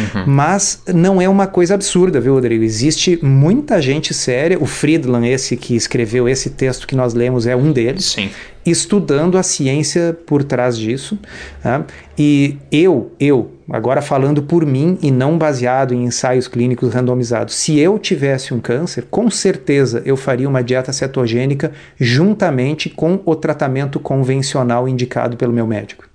[0.00, 0.24] Uhum.
[0.26, 2.64] Mas não é uma coisa absurda, viu, Rodrigo?
[2.64, 4.58] Existe muita gente séria.
[4.60, 8.06] O Friedland, esse que escreveu esse texto que nós lemos, é um deles.
[8.06, 8.30] Sim
[8.64, 11.18] estudando a ciência por trás disso.
[11.62, 11.84] Tá?
[12.16, 17.78] E eu, eu, agora falando por mim e não baseado em ensaios clínicos randomizados, se
[17.78, 23.98] eu tivesse um câncer, com certeza eu faria uma dieta cetogênica juntamente com o tratamento
[23.98, 26.12] convencional indicado pelo meu médico.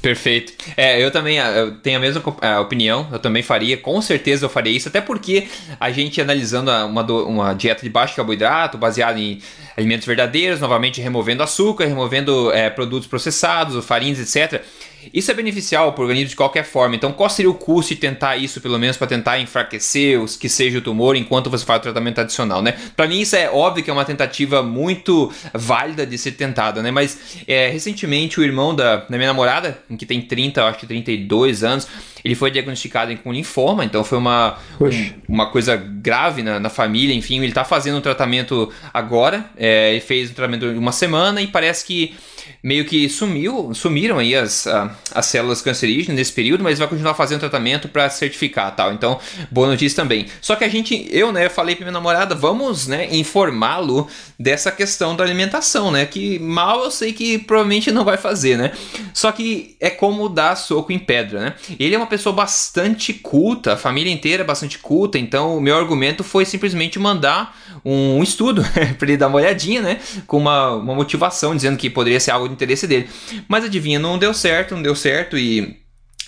[0.00, 0.54] Perfeito.
[0.78, 2.22] É, eu também eu tenho a mesma
[2.60, 5.46] opinião, eu também faria, com certeza eu faria isso, até porque
[5.78, 9.42] a gente analisando uma, uma dieta de baixo carboidrato, baseada em
[9.76, 14.64] alimentos verdadeiros, novamente removendo açúcar, removendo é, produtos processados, farinhas, etc
[15.12, 16.94] isso é beneficial para o organismo de qualquer forma.
[16.94, 20.48] Então, qual seria o custo de tentar isso, pelo menos para tentar enfraquecer os que
[20.48, 22.76] seja o tumor enquanto você faz o tratamento adicional, né?
[22.94, 26.90] Para mim, isso é óbvio que é uma tentativa muito válida de ser tentada, né?
[26.90, 31.64] Mas é, recentemente o irmão da, da minha namorada, que tem 30, acho que 32
[31.64, 31.88] anos,
[32.24, 37.14] ele foi diagnosticado com linfoma, então foi uma, um, uma coisa grave na, na, família.
[37.14, 39.46] Enfim, ele está fazendo um tratamento agora.
[39.56, 42.14] É, ele fez um tratamento de uma semana e parece que
[42.62, 44.66] meio que sumiu, sumiram aí as,
[45.14, 48.92] as células cancerígenas nesse período, mas vai continuar fazendo tratamento para certificar tal.
[48.92, 49.18] Então,
[49.50, 50.26] boa notícia também.
[50.40, 55.14] Só que a gente, eu, né, falei para minha namorada, vamos, né, informá-lo dessa questão
[55.14, 58.72] da alimentação, né, que mal eu sei que provavelmente não vai fazer, né?
[59.12, 61.54] Só que é como dar soco em pedra, né?
[61.78, 65.76] Ele é uma pessoa bastante culta, a família inteira é bastante culta, então o meu
[65.76, 68.62] argumento foi simplesmente mandar um estudo
[68.98, 72.48] para ele dar uma olhadinha, né, com uma, uma motivação dizendo que poderia ser algo
[72.48, 73.08] de interesse dele.
[73.48, 75.76] Mas adivinha, não deu certo, não deu certo e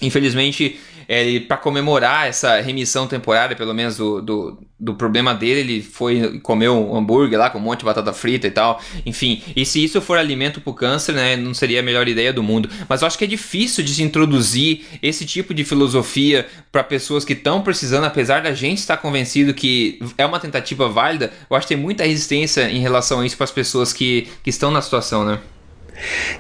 [0.00, 5.82] infelizmente é, para comemorar essa remissão temporária, pelo menos do, do, do, problema dele, ele
[5.82, 8.80] foi comer um hambúrguer lá com um monte de batata frita e tal.
[9.04, 12.32] Enfim, e se isso for alimento para o câncer, né, não seria a melhor ideia
[12.32, 12.68] do mundo.
[12.88, 17.24] Mas eu acho que é difícil de se introduzir esse tipo de filosofia para pessoas
[17.24, 21.32] que estão precisando, apesar da gente estar convencido que é uma tentativa válida.
[21.50, 24.50] Eu acho que tem muita resistência em relação a isso para as pessoas que, que
[24.50, 25.40] estão na situação, né?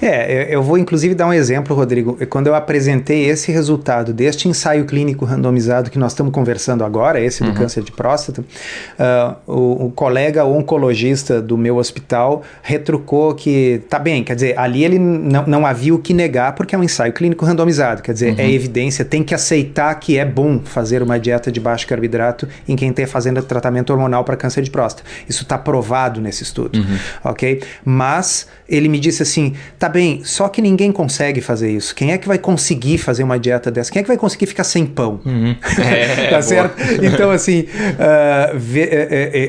[0.00, 2.18] É, eu vou inclusive dar um exemplo, Rodrigo.
[2.26, 7.42] Quando eu apresentei esse resultado deste ensaio clínico randomizado que nós estamos conversando agora, esse
[7.42, 7.54] do uhum.
[7.54, 14.24] câncer de próstata, uh, o, o, colega oncologista do meu hospital retrucou que, tá bem,
[14.24, 17.44] quer dizer, ali ele não, não havia o que negar porque é um ensaio clínico
[17.44, 18.40] randomizado, quer dizer, é uhum.
[18.40, 22.76] é evidência, tem que aceitar que é bom fazer uma dieta de baixo carboidrato em
[22.76, 25.08] quem está fazendo tratamento hormonal para câncer de próstata.
[25.28, 26.98] Isso está provado nesse estudo, uhum.
[27.24, 27.62] ok?
[27.84, 31.94] Mas ele me disse assim, tá bem, só que ninguém consegue fazer isso.
[31.94, 33.90] Quem é que vai conseguir fazer uma dieta dessa?
[33.90, 35.20] Quem é que vai conseguir ficar sem pão?
[35.24, 35.56] Uhum.
[35.92, 36.76] É, tá certo?
[37.02, 38.56] Então, assim, uh,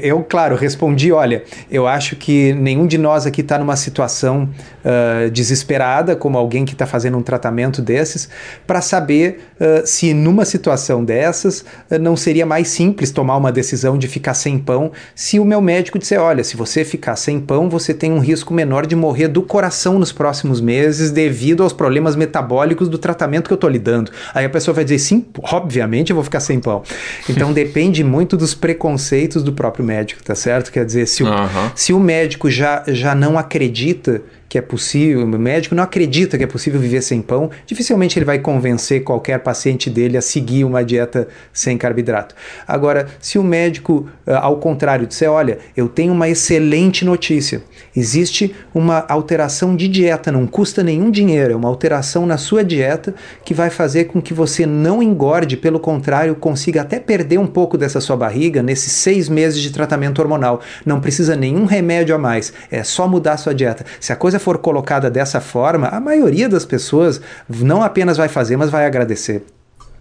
[0.02, 4.50] eu, claro, respondi: olha, eu acho que nenhum de nós aqui está numa situação
[4.84, 8.28] uh, desesperada, como alguém que está fazendo um tratamento desses,
[8.66, 11.64] para saber uh, se numa situação dessas
[12.02, 16.00] não seria mais simples tomar uma decisão de ficar sem pão se o meu médico
[16.00, 19.42] disser: olha, se você ficar sem pão, você tem um risco menor de morrer do
[19.42, 24.12] coração nos próximos meses devido aos problemas metabólicos do tratamento que eu estou lidando.
[24.34, 26.84] Aí a pessoa vai dizer, sim, obviamente eu vou ficar sem pão.
[27.30, 30.72] Então depende muito dos preconceitos do próprio médico, tá certo?
[30.72, 31.72] Quer dizer, se o, uhum.
[31.76, 34.22] se o médico já, já não acredita
[34.54, 38.26] que é possível, o médico não acredita que é possível viver sem pão, dificilmente ele
[38.26, 42.36] vai convencer qualquer paciente dele a seguir uma dieta sem carboidrato.
[42.68, 47.64] Agora, se o médico, ah, ao contrário, disser: Olha, eu tenho uma excelente notícia,
[47.96, 53.16] existe uma alteração de dieta, não custa nenhum dinheiro, é uma alteração na sua dieta
[53.44, 57.76] que vai fazer com que você não engorde, pelo contrário, consiga até perder um pouco
[57.76, 60.62] dessa sua barriga nesses seis meses de tratamento hormonal.
[60.86, 63.84] Não precisa nenhum remédio a mais, é só mudar a sua dieta.
[64.00, 68.58] Se a coisa for colocada dessa forma, a maioria das pessoas não apenas vai fazer,
[68.58, 69.44] mas vai agradecer.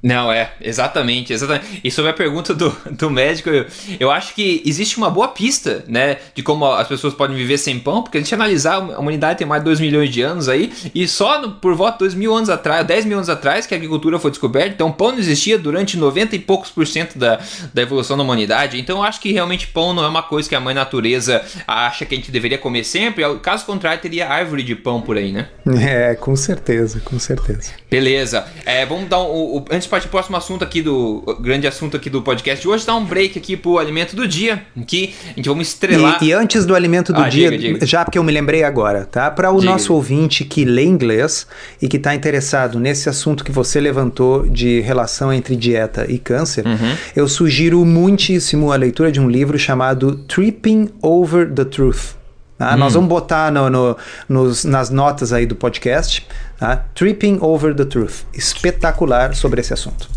[0.03, 1.81] Não, é, exatamente, exatamente.
[1.85, 3.67] E sobre a pergunta do, do médico, eu,
[4.01, 7.79] eu acho que existe uma boa pista, né, de como as pessoas podem viver sem
[7.79, 10.73] pão, porque a gente analisar, a humanidade tem mais de 2 milhões de anos aí,
[10.93, 13.75] e só no, por volta de 2 mil anos atrás, 10 mil anos atrás, que
[13.75, 17.39] a agricultura foi descoberta, então pão não existia durante 90 e poucos por cento da,
[17.73, 20.55] da evolução da humanidade, então eu acho que realmente pão não é uma coisa que
[20.57, 24.75] a mãe natureza acha que a gente deveria comer sempre, caso contrário, teria árvore de
[24.75, 25.49] pão por aí, né?
[25.81, 27.73] É, com certeza, com certeza.
[27.89, 31.23] Beleza, é, vamos dar um, um antes partir pro próximo assunto aqui do.
[31.41, 34.63] grande assunto aqui do podcast de hoje, dar um break aqui pro alimento do dia.
[34.81, 36.19] Aqui a gente vamos estrelar.
[36.23, 37.87] E, e antes do alimento do ah, dia, diga, diga.
[37.87, 39.31] já porque eu me lembrei agora, tá?
[39.31, 39.71] Para o diga.
[39.71, 41.47] nosso ouvinte que lê inglês
[41.81, 46.65] e que está interessado nesse assunto que você levantou de relação entre dieta e câncer,
[46.67, 46.97] uhum.
[47.15, 52.22] eu sugiro muitíssimo a leitura de um livro chamado Tripping Over the Truth.
[52.63, 52.75] Tá?
[52.75, 52.79] Hum.
[52.79, 53.97] Nós vamos botar no, no,
[54.29, 56.25] nos, nas notas aí do podcast,
[56.57, 56.85] tá?
[56.95, 58.23] Tripping Over the Truth.
[58.33, 60.09] Espetacular sobre esse assunto.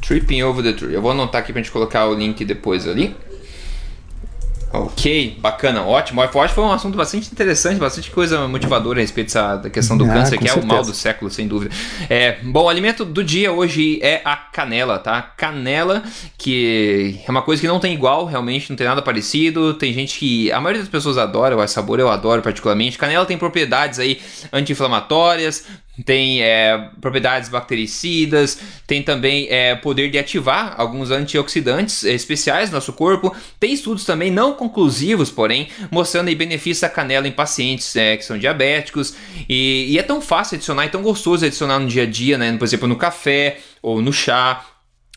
[0.00, 0.92] Tripping Over the Truth.
[0.92, 3.16] Eu vou anotar aqui pra gente colocar o link depois ali.
[4.70, 6.20] Ok, bacana, ótimo.
[6.20, 9.96] Acho que foi um assunto bastante interessante, bastante coisa motivadora a respeito dessa, da questão
[9.96, 10.60] do ah, câncer, que certeza.
[10.60, 11.74] é o mal do século, sem dúvida.
[12.10, 15.22] É, bom, o alimento do dia hoje é a canela, tá?
[15.22, 16.02] Canela,
[16.36, 19.72] que é uma coisa que não tem igual, realmente, não tem nada parecido.
[19.72, 20.52] Tem gente que.
[20.52, 22.98] A maioria das pessoas adora, o sabor eu adoro particularmente.
[22.98, 24.20] Canela tem propriedades aí
[24.52, 25.64] anti-inflamatórias,
[26.04, 32.76] tem é, propriedades bactericidas, tem também é, poder de ativar alguns antioxidantes é, especiais no
[32.76, 33.34] nosso corpo.
[33.58, 38.24] Tem estudos também não conclusivos, porém, mostrando aí benefícios da canela em pacientes é, que
[38.24, 39.14] são diabéticos.
[39.48, 42.56] E, e, é tão fácil adicionar e tão gostoso adicionar no dia a dia, né?
[42.56, 44.64] Por exemplo, no café ou no chá,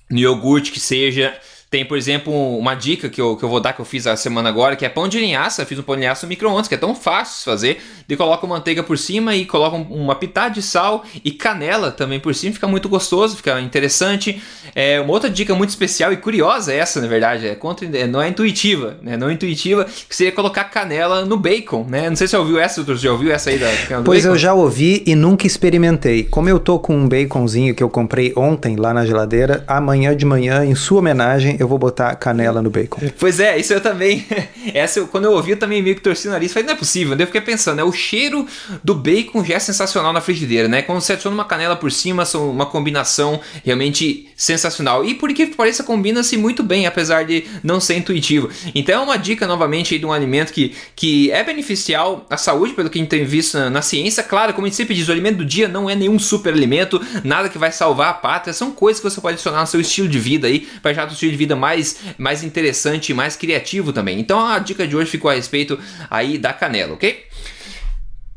[0.09, 1.37] no iogurte que seja.
[1.71, 4.17] Tem, por exemplo, uma dica que eu, que eu vou dar que eu fiz a
[4.17, 5.61] semana agora, que é pão de linhaça.
[5.61, 7.81] Eu fiz um pão de linhaça no micro-ondas, que é tão fácil de fazer.
[8.05, 12.35] De coloca manteiga por cima e coloca uma pitada de sal e canela também por
[12.35, 12.53] cima.
[12.53, 14.43] Fica muito gostoso, fica interessante.
[14.75, 17.47] É, uma outra dica muito especial e curiosa é essa, na verdade.
[17.47, 19.15] É contra, é, não é intuitiva, né?
[19.15, 22.09] Não é intuitiva, que seria colocar canela no bacon, né?
[22.09, 24.35] Não sei se você ouviu essa, você já ouviu essa aí da canela Pois bacon?
[24.35, 26.25] eu já ouvi e nunca experimentei.
[26.25, 30.25] Como eu tô com um baconzinho que eu comprei ontem lá na geladeira, amanhã de
[30.25, 32.99] manhã, em sua homenagem, eu vou botar canela no bacon.
[33.19, 34.25] Pois é, isso eu também.
[34.73, 36.51] Essa, quando eu ouvi, eu também meio que torci o nariz.
[36.51, 37.15] Falei, não é possível.
[37.15, 37.83] Eu fiquei pensando, né?
[37.83, 38.47] O cheiro
[38.83, 40.81] do bacon já é sensacional na frigideira, né?
[40.81, 45.05] Quando você adiciona uma canela por cima, são uma combinação realmente sensacional.
[45.05, 48.49] E por que pareça, combina-se muito bem, apesar de não ser intuitivo.
[48.73, 52.73] Então é uma dica, novamente, aí, de um alimento que, que é beneficial à saúde,
[52.73, 54.23] pelo que a gente tem visto na, na ciência.
[54.23, 56.99] Claro, como a gente sempre diz, o alimento do dia não é nenhum super alimento,
[57.23, 58.51] nada que vai salvar a pátria.
[58.51, 61.07] São coisas que você pode adicionar no seu estilo de vida aí, para já um
[61.07, 64.19] estilo de vida mais, mais interessante e mais criativo também.
[64.19, 67.25] Então a dica de hoje ficou a respeito aí da canela, ok?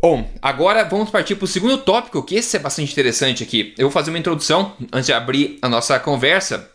[0.01, 3.75] Bom, agora vamos partir para o segundo tópico, que esse é bastante interessante aqui.
[3.79, 6.71] Eu vou fazer uma introdução antes de abrir a nossa conversa.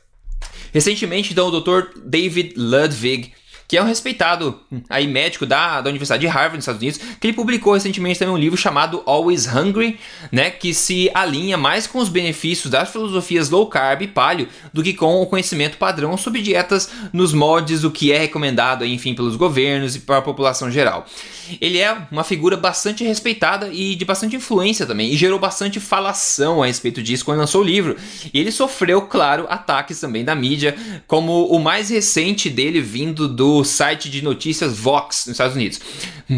[0.74, 2.00] Recentemente, então, o Dr.
[2.04, 3.32] David Ludwig
[3.70, 7.28] que é um respeitado aí médico da, da Universidade de Harvard, nos Estados Unidos, que
[7.28, 10.00] ele publicou recentemente também um livro chamado Always Hungry,
[10.32, 14.82] né, que se alinha mais com os benefícios das filosofias low carb e paleo do
[14.82, 19.36] que com o conhecimento padrão sobre dietas nos moldes do que é recomendado, enfim, pelos
[19.36, 21.06] governos e para a população geral.
[21.60, 26.62] Ele é uma figura bastante respeitada e de bastante influência também, e gerou bastante falação
[26.62, 27.98] a respeito disso quando lançou o livro.
[28.34, 30.76] E ele sofreu, claro, ataques também da mídia,
[31.08, 35.80] como o mais recente dele vindo do site de notícias Vox nos Estados Unidos.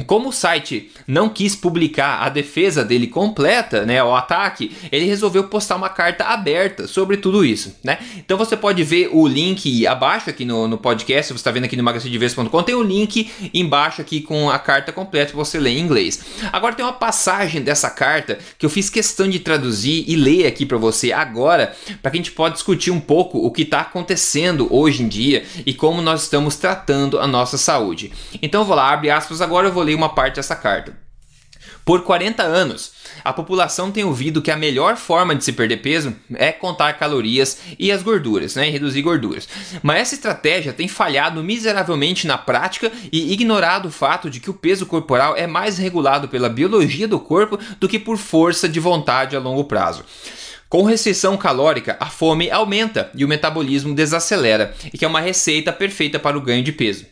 [0.07, 5.43] Como o site não quis publicar a defesa dele completa, né, o ataque, ele resolveu
[5.45, 7.97] postar uma carta aberta sobre tudo isso, né?
[8.17, 11.75] Então você pode ver o link abaixo aqui no, no podcast, você está vendo aqui
[11.75, 15.79] no magazinedeves.com, tem o link embaixo aqui com a carta completa para você ler em
[15.79, 16.19] inglês.
[16.51, 20.65] Agora tem uma passagem dessa carta que eu fiz questão de traduzir e ler aqui
[20.65, 24.67] para você agora, para que a gente possa discutir um pouco o que está acontecendo
[24.73, 28.11] hoje em dia e como nós estamos tratando a nossa saúde.
[28.41, 31.10] Então vou lá, abre aspas, agora eu vou ler uma parte dessa carta.
[31.83, 32.91] Por 40 anos,
[33.23, 37.59] a população tem ouvido que a melhor forma de se perder peso é contar calorias
[37.79, 39.47] e as gorduras, né, e reduzir gorduras.
[39.81, 44.53] Mas essa estratégia tem falhado miseravelmente na prática e ignorado o fato de que o
[44.53, 49.35] peso corporal é mais regulado pela biologia do corpo do que por força de vontade
[49.35, 50.03] a longo prazo.
[50.71, 55.73] Com restrição calórica, a fome aumenta e o metabolismo desacelera, e que é uma receita
[55.73, 57.05] perfeita para o ganho de peso.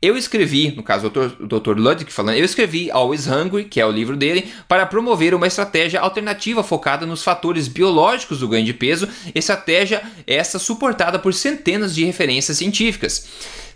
[0.00, 1.10] Eu escrevi, no caso o
[1.44, 1.76] Dr.
[1.76, 5.98] Ludwig falando, eu escrevi Always Hungry, que é o livro dele, para promover uma estratégia
[5.98, 12.04] alternativa focada nos fatores biológicos do ganho de peso, estratégia essa suportada por centenas de
[12.04, 13.26] referências científicas.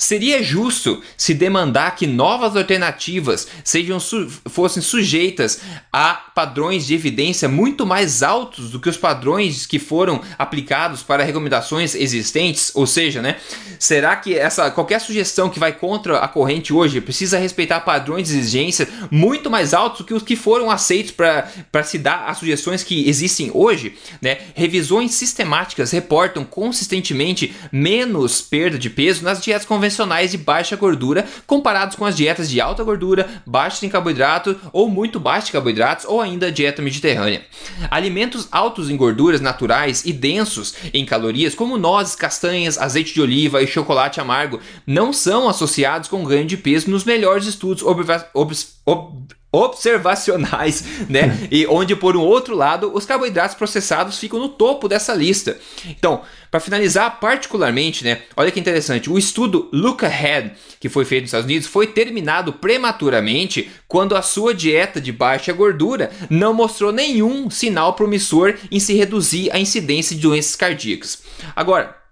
[0.05, 7.49] Seria justo se demandar que novas alternativas sejam su fossem sujeitas a padrões de evidência
[7.49, 12.71] muito mais altos do que os padrões que foram aplicados para recomendações existentes?
[12.75, 13.37] Ou seja, né,
[13.79, 18.37] será que essa qualquer sugestão que vai contra a corrente hoje precisa respeitar padrões de
[18.37, 22.85] exigência muito mais altos do que os que foram aceitos para se dar as sugestões
[22.85, 23.95] que existem hoje?
[24.21, 24.37] Né?
[24.55, 31.27] Revisões sistemáticas reportam consistentemente menos perda de peso nas dietas convencionais convencionais de baixa gordura
[31.47, 36.05] comparados com as dietas de alta gordura, baixas em carboidrato ou muito baixos em carboidratos
[36.05, 37.45] ou ainda dieta mediterrânea.
[37.91, 43.63] Alimentos altos em gorduras naturais e densos em calorias, como nozes, castanhas, azeite de oliva
[43.63, 48.05] e chocolate amargo, não são associados com ganho de peso nos melhores estudos ob
[48.35, 49.15] ob
[49.55, 51.49] observacionais, né?
[51.51, 55.57] e onde por um outro lado os carboidratos processados ficam no topo dessa lista.
[55.87, 58.23] Então, para finalizar, particularmente, né?
[58.37, 60.53] Olha que interessante, o estudo Look Ahead
[60.85, 65.51] que foi feito nos Estados Unidos foi terminado prematuramente quando a sua dieta de baixa
[65.51, 71.23] gordura não mostrou nenhum sinal promissor em se reduzir a incidência de doenças cardíacas.
[71.57, 72.04] Agora,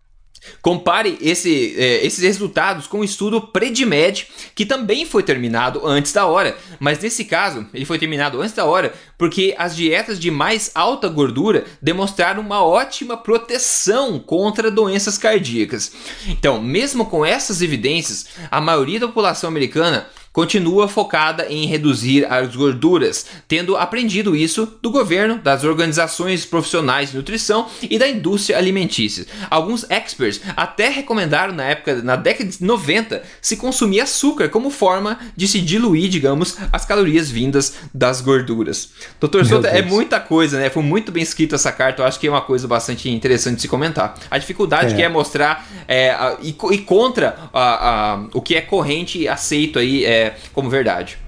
[0.61, 6.27] Compare esse, é, esses resultados com o estudo PREDIMED, que também foi terminado antes da
[6.27, 10.73] hora, mas nesse caso ele foi terminado antes da hora porque as dietas de mais
[10.75, 15.93] alta gordura demonstraram uma ótima proteção contra doenças cardíacas.
[16.27, 22.55] Então, mesmo com essas evidências, a maioria da população americana continua focada em reduzir as
[22.57, 29.27] gorduras, tendo aprendido isso do governo, das organizações profissionais de nutrição e da indústria alimentícia.
[29.51, 35.19] Alguns experts até recomendaram na época, na década de 90, se consumir açúcar como forma
[35.37, 38.91] de se diluir, digamos, as calorias vindas das gorduras.
[39.21, 40.71] Doutor Souto, é muita coisa, né?
[40.71, 43.63] Foi muito bem escrita essa carta, eu acho que é uma coisa bastante interessante de
[43.63, 44.15] se comentar.
[44.31, 44.97] A dificuldade é.
[44.97, 49.29] que é mostrar é, a, e, e, contra a, a, o que é corrente e
[49.29, 50.22] aceito aí é,
[50.53, 51.19] como verdade.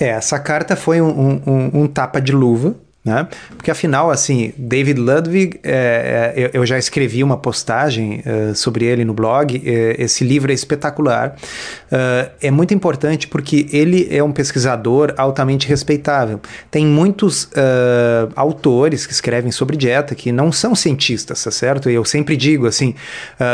[0.00, 2.74] É, essa carta foi um, um, um tapa de luva
[3.06, 3.28] Né?
[3.56, 9.04] Porque afinal, assim, David Ludwig, é, é, eu já escrevi uma postagem é, sobre ele
[9.04, 9.62] no blog.
[9.64, 11.36] É, esse livro é espetacular.
[11.88, 16.40] É, é muito importante porque ele é um pesquisador altamente respeitável.
[16.68, 21.88] Tem muitos é, autores que escrevem sobre dieta que não são cientistas, tá certo?
[21.88, 22.92] E eu sempre digo assim,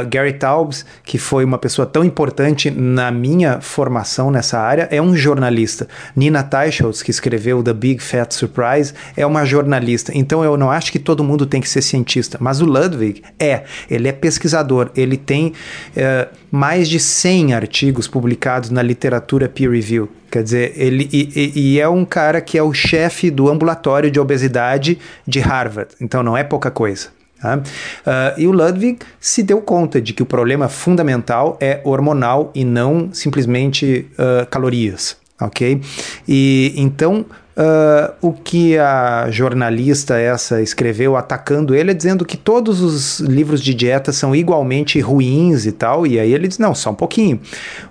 [0.08, 5.14] Gary Taubes, que foi uma pessoa tão importante na minha formação nessa área, é um
[5.14, 5.86] jornalista.
[6.16, 10.12] Nina Teicholz, que escreveu The Big Fat Surprise, é uma jornalista.
[10.14, 13.64] Então eu não acho que todo mundo tem que ser cientista, mas o Ludwig é.
[13.90, 15.52] Ele é pesquisador, ele tem
[15.96, 20.09] é, mais de 100 artigos publicados na literatura peer review.
[20.31, 24.18] Quer dizer, ele e, e, é um cara que é o chefe do ambulatório de
[24.18, 25.90] obesidade de Harvard.
[26.00, 27.08] Então não é pouca coisa.
[27.44, 32.64] Uh, e o Ludwig se deu conta de que o problema fundamental é hormonal e
[32.64, 35.81] não simplesmente uh, calorias, ok?
[36.29, 42.81] E então Uh, o que a jornalista essa escreveu atacando ele é dizendo que todos
[42.81, 46.90] os livros de dieta são igualmente ruins e tal, e aí ele diz: não, só
[46.90, 47.38] um pouquinho.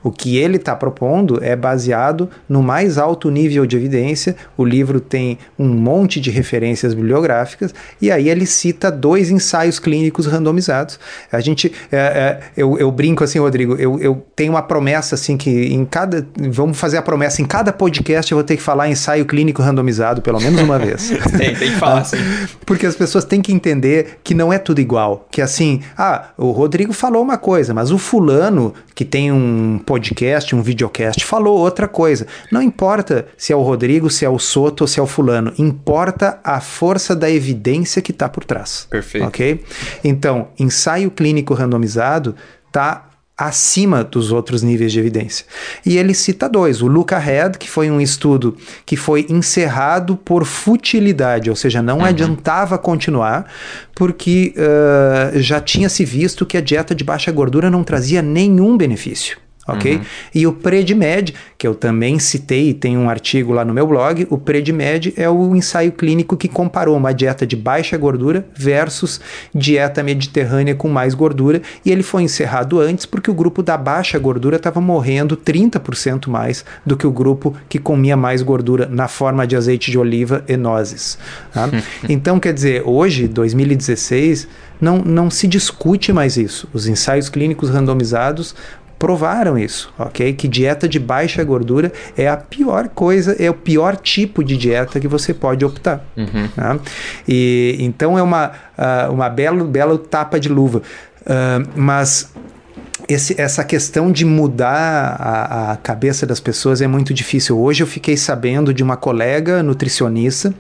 [0.04, 4.36] O que ele está propondo é baseado no mais alto nível de evidência.
[4.58, 10.26] O livro tem um monte de referências bibliográficas, e aí ele cita dois ensaios clínicos
[10.26, 11.00] randomizados.
[11.32, 15.38] A gente, é, é, eu, eu, brinco assim, Rodrigo, eu, eu tenho uma promessa assim
[15.38, 16.28] que em cada.
[16.50, 19.62] Vamos fazer a promessa, em cada podcast eu vou ter que falar ensaio clínico clínico
[19.62, 21.10] randomizado pelo menos uma vez.
[21.38, 22.18] tem, tem que falar assim.
[22.66, 25.28] Porque as pessoas têm que entender que não é tudo igual.
[25.30, 30.56] Que assim, ah, o Rodrigo falou uma coisa, mas o fulano que tem um podcast,
[30.56, 32.26] um videocast, falou outra coisa.
[32.52, 35.54] Não importa se é o Rodrigo, se é o Soto ou se é o fulano.
[35.58, 38.88] Importa a força da evidência que está por trás.
[38.90, 39.28] Perfeito.
[39.28, 39.64] Ok?
[40.04, 42.36] Então, ensaio clínico randomizado
[42.68, 43.11] está
[43.48, 45.46] acima dos outros níveis de evidência.
[45.86, 50.46] E ele cita dois: o Luca Head, que foi um estudo que foi encerrado por
[50.46, 52.06] futilidade, ou seja, não uhum.
[52.06, 53.52] adiantava continuar,
[53.96, 58.78] porque uh, já tinha se visto que a dieta de baixa gordura não trazia nenhum
[58.78, 59.38] benefício
[59.68, 59.96] ok?
[59.96, 60.02] Uhum.
[60.34, 64.28] E o PREDMED, que eu também citei e tem um artigo lá no meu blog,
[64.30, 69.22] o PREDMED é o ensaio clínico que comparou uma dieta de baixa gordura versus
[69.54, 74.18] dieta mediterrânea com mais gordura, e ele foi encerrado antes porque o grupo da baixa
[74.18, 79.46] gordura estava morrendo 30% mais do que o grupo que comia mais gordura na forma
[79.46, 81.18] de azeite de oliva e nozes.
[81.54, 81.70] Tá?
[82.10, 84.48] então, quer dizer, hoje, 2016,
[84.82, 86.68] não, não se discute mais isso.
[86.74, 88.56] Os ensaios clínicos randomizados
[89.02, 90.32] provaram isso, ok?
[90.34, 95.00] Que dieta de baixa gordura é a pior coisa, é o pior tipo de dieta
[95.00, 96.06] que você pode optar.
[96.16, 96.48] Uhum.
[96.56, 96.78] Tá?
[97.28, 100.84] E então é uma, uh, uma bela, bela tapa de luva.
[101.22, 102.32] Uh, mas
[103.10, 107.60] esse, essa questão de mudar a, a, cabeça das pessoas é muito difícil.
[107.60, 110.54] Hoje eu fiquei sabendo de uma colega nutricionista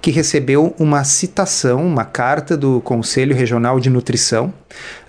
[0.00, 4.46] que recebeu uma citação, uma carta do Conselho Regional de Nutrição,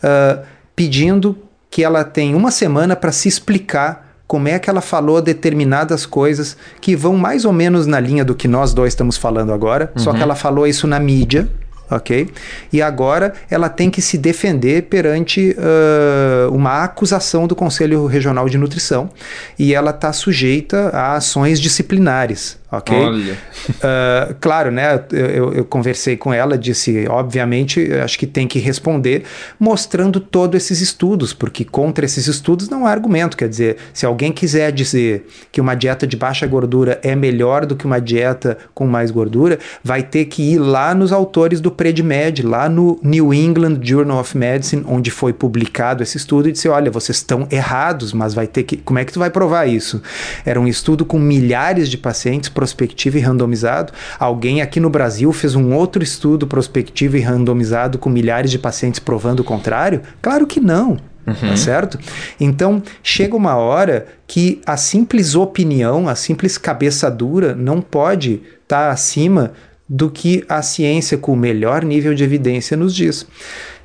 [0.03, 0.43] uh,
[0.75, 1.37] pedindo
[1.73, 6.55] que ela tem uma semana para se explicar como é que ela falou determinadas coisas
[6.79, 10.03] que vão mais ou menos na linha do que nós dois estamos falando agora, uhum.
[10.03, 10.23] só que uhum.
[10.23, 11.49] ela falou isso na mídia,
[11.89, 12.29] ok?
[12.71, 18.57] E agora ela tem que se defender perante uh, uma acusação do Conselho Regional de
[18.59, 19.09] Nutrição
[19.57, 22.97] e ela está sujeita a ações disciplinares, ok?
[22.97, 23.33] Olha.
[23.69, 25.03] Uh, claro, né?
[25.11, 29.23] Eu, eu, conversei com ela, disse, obviamente, acho que tem que responder
[29.59, 33.37] mostrando todos esses estudos, porque contra esses estudos não há argumento.
[33.37, 37.75] Quer dizer, se alguém quiser dizer que uma dieta de baixa gordura é melhor do
[37.75, 42.41] que uma dieta com mais gordura, vai ter que ir lá nos autores do PredMed,
[42.41, 46.89] lá no New England Journal of Medicine, onde foi publicado esse estudo, e dizer, olha,
[46.89, 48.77] vocês estão errados, mas vai ter que.
[48.77, 50.01] Como é que tu vai provar isso?
[50.43, 53.91] Era um estudo com milhares de pacientes prospectivo e randomizado.
[54.17, 59.01] Alguém aqui no Brasil fez um outro estudo prospectivo e randomizado com milhares de pacientes
[59.01, 60.01] provando o contrário?
[60.21, 60.95] Claro que não.
[60.95, 61.49] Tá uhum.
[61.49, 61.99] Tá certo?
[62.39, 68.87] Então, chega uma hora que a simples opinião, a simples cabeça dura não pode estar
[68.87, 69.51] tá acima
[69.87, 73.27] do que a ciência com o melhor nível de evidência nos diz.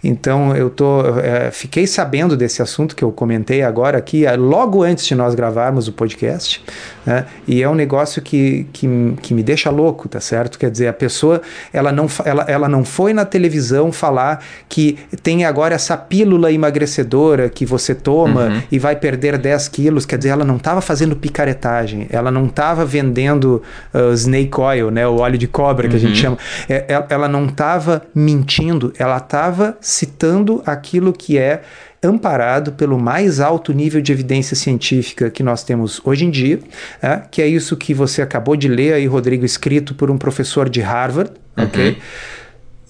[0.03, 4.83] Então eu tô, é, fiquei sabendo desse assunto que eu comentei agora aqui, é, logo
[4.83, 6.63] antes de nós gravarmos o podcast,
[7.05, 7.27] né?
[7.47, 8.89] e é um negócio que, que,
[9.21, 10.59] que me deixa louco, tá certo?
[10.59, 11.43] Quer dizer, a pessoa
[11.73, 17.49] ela não, ela, ela não foi na televisão falar que tem agora essa pílula emagrecedora
[17.49, 18.63] que você toma uhum.
[18.71, 22.85] e vai perder 10 quilos, quer dizer, ela não estava fazendo picaretagem, ela não estava
[22.85, 25.07] vendendo uh, snake oil, né?
[25.07, 25.97] o óleo de cobra que uhum.
[25.97, 26.37] a gente uhum.
[26.37, 26.39] chama,
[26.69, 31.63] é, é, ela não estava mentindo, ela estava citando aquilo que é
[32.03, 36.61] amparado pelo mais alto nível de evidência científica que nós temos hoje em dia,
[37.03, 40.69] é, que é isso que você acabou de ler aí, Rodrigo, escrito por um professor
[40.69, 41.65] de Harvard, uhum.
[41.65, 41.99] ok?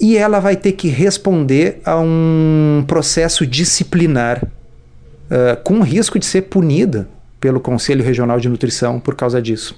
[0.00, 6.42] E ela vai ter que responder a um processo disciplinar uh, com risco de ser
[6.42, 7.08] punida
[7.40, 9.76] pelo Conselho Regional de Nutrição por causa disso.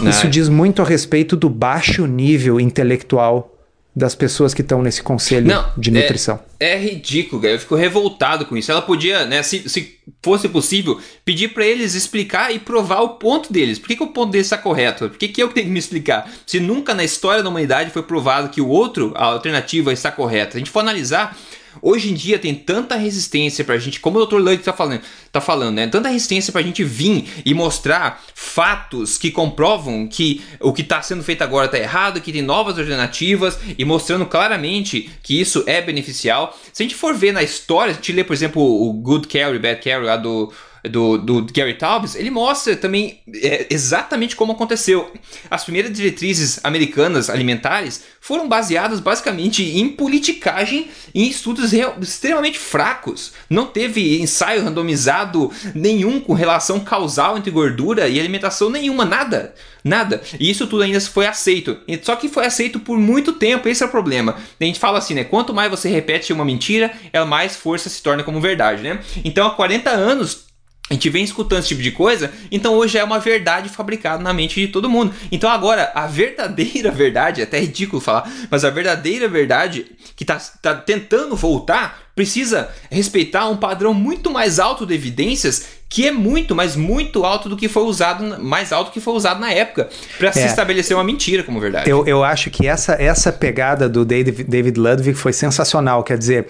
[0.00, 0.10] Não.
[0.10, 3.53] Isso diz muito a respeito do baixo nível intelectual
[3.94, 6.40] das pessoas que estão nesse conselho Não, de é, nutrição.
[6.58, 8.72] É, é ridículo, eu fico revoltado com isso.
[8.72, 13.52] Ela podia, né, se, se fosse possível, pedir para eles explicar e provar o ponto
[13.52, 13.78] deles.
[13.78, 15.08] Por que, que o ponto deles está correto?
[15.08, 16.28] Por que, que eu tenho que me explicar?
[16.44, 20.56] Se nunca na história da humanidade foi provado que o outro, a alternativa, está correta.
[20.56, 21.36] A gente for analisar
[21.82, 24.36] Hoje em dia tem tanta resistência pra gente, como o Dr.
[24.36, 25.00] Lug tá falando,
[25.30, 25.86] tá falando, né?
[25.86, 31.22] Tanta resistência pra gente vir e mostrar fatos que comprovam que o que está sendo
[31.22, 36.58] feito agora tá errado, que tem novas alternativas e mostrando claramente que isso é beneficial.
[36.72, 39.58] Se a gente for ver na história, a gente lê, por exemplo, o Good Carry,
[39.58, 40.52] Bad Carry lá do
[40.88, 45.10] do, do Gary Taubes, ele mostra também é, exatamente como aconteceu.
[45.50, 53.32] As primeiras diretrizes americanas alimentares foram baseadas basicamente em politicagem e em estudos extremamente fracos.
[53.48, 59.54] Não teve ensaio randomizado nenhum com relação causal entre gordura e alimentação nenhuma, nada.
[59.82, 60.22] Nada.
[60.40, 61.76] E isso tudo ainda foi aceito.
[62.02, 64.36] Só que foi aceito por muito tempo, esse é o problema.
[64.58, 65.24] A gente fala assim, né?
[65.24, 69.00] Quanto mais você repete uma mentira, ela mais força se torna como verdade, né?
[69.22, 70.46] Então, há 40 anos,
[70.90, 74.34] a gente vem escutando esse tipo de coisa, então hoje é uma verdade fabricada na
[74.34, 75.14] mente de todo mundo.
[75.32, 80.36] Então agora, a verdadeira verdade, é até ridículo falar, mas a verdadeira verdade que está
[80.60, 86.54] tá tentando voltar precisa respeitar um padrão muito mais alto de evidências que é muito,
[86.56, 89.88] mas muito alto do que foi usado, mais alto do que foi usado na época,
[90.18, 90.32] para é.
[90.32, 91.88] se estabelecer uma mentira como verdade.
[91.88, 96.02] Eu, eu acho que essa, essa pegada do David, David Ludwig foi sensacional.
[96.02, 96.48] Quer dizer,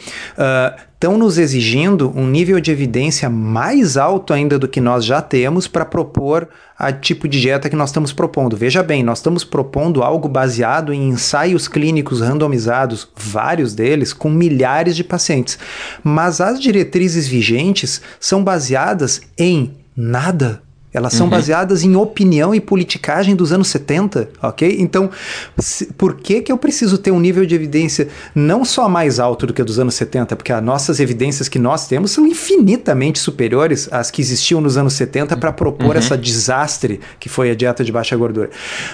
[0.94, 5.66] estão nos exigindo um nível de evidência mais alto ainda do que nós já temos
[5.66, 8.56] para propor a tipo de dieta que nós estamos propondo.
[8.56, 14.96] Veja bem, nós estamos propondo algo baseado em ensaios clínicos randomizados, vários deles com milhares
[14.96, 15.58] de pacientes.
[16.02, 20.62] Mas as diretrizes vigentes são baseadas em nada.
[20.94, 21.30] Elas são uhum.
[21.30, 24.76] baseadas em opinião e politicagem dos anos 70, ok?
[24.78, 25.10] Então,
[25.58, 29.44] se, por que, que eu preciso ter um nível de evidência não só mais alto
[29.44, 30.36] do que dos anos 70?
[30.36, 34.94] Porque as nossas evidências que nós temos são infinitamente superiores às que existiam nos anos
[34.94, 35.94] 70 para propor uhum.
[35.94, 38.50] essa desastre que foi a dieta de baixa gordura.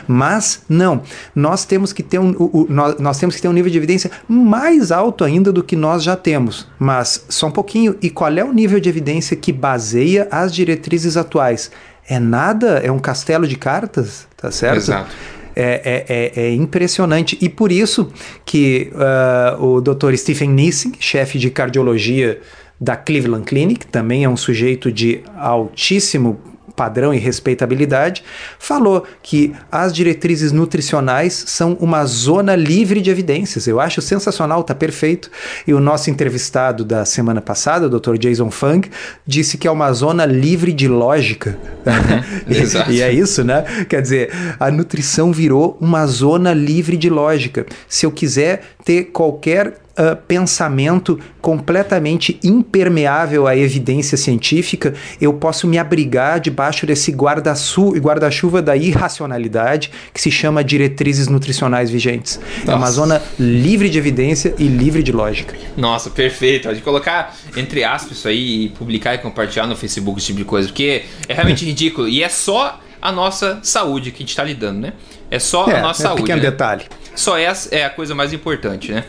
[0.08, 1.02] Mas, não,
[1.34, 3.76] nós temos que ter um, o, o, nós, nós temos que ter um nível de
[3.76, 6.66] evidência mais alto ainda do que nós já temos.
[6.78, 11.18] Mas, só um pouquinho, e qual é o nível de evidência que baseia as diretrizes
[11.18, 11.70] atuais?
[12.10, 14.78] É nada, é um castelo de cartas, tá certo?
[14.78, 15.14] Exato.
[15.54, 17.38] É, é, é, é impressionante.
[17.40, 18.12] E por isso
[18.44, 20.14] que uh, o Dr.
[20.16, 22.40] Stephen Nissing, chefe de cardiologia
[22.80, 26.40] da Cleveland Clinic, também é um sujeito de altíssimo
[26.74, 28.22] padrão e respeitabilidade,
[28.58, 33.66] falou que as diretrizes nutricionais são uma zona livre de evidências.
[33.66, 35.30] Eu acho sensacional, tá perfeito.
[35.66, 38.16] E o nosso entrevistado da semana passada, o Dr.
[38.16, 38.88] Jason Fung,
[39.26, 41.58] disse que é uma zona livre de lógica.
[41.86, 43.64] Uhum, e, e é isso, né?
[43.88, 47.66] Quer dizer, a nutrição virou uma zona livre de lógica.
[47.88, 55.78] Se eu quiser ter qualquer uh, pensamento completamente impermeável à evidência científica, eu posso me
[55.78, 62.40] abrigar debaixo desse guarda-chuva da irracionalidade que se chama diretrizes nutricionais vigentes.
[62.60, 62.72] Nossa.
[62.72, 65.56] É uma zona livre de evidência e livre de lógica.
[65.76, 66.68] Nossa, perfeito.
[66.68, 70.44] Pode colocar entre aspas isso aí e publicar e compartilhar no Facebook esse tipo de
[70.44, 74.44] coisa, porque é realmente ridículo e é só a nossa saúde que a gente está
[74.44, 74.92] lidando, né?
[75.30, 76.22] É só é, a nossa é saúde.
[76.22, 76.50] Pequeno né?
[76.50, 76.84] detalhe.
[77.14, 79.04] Só essa é a coisa mais importante, né?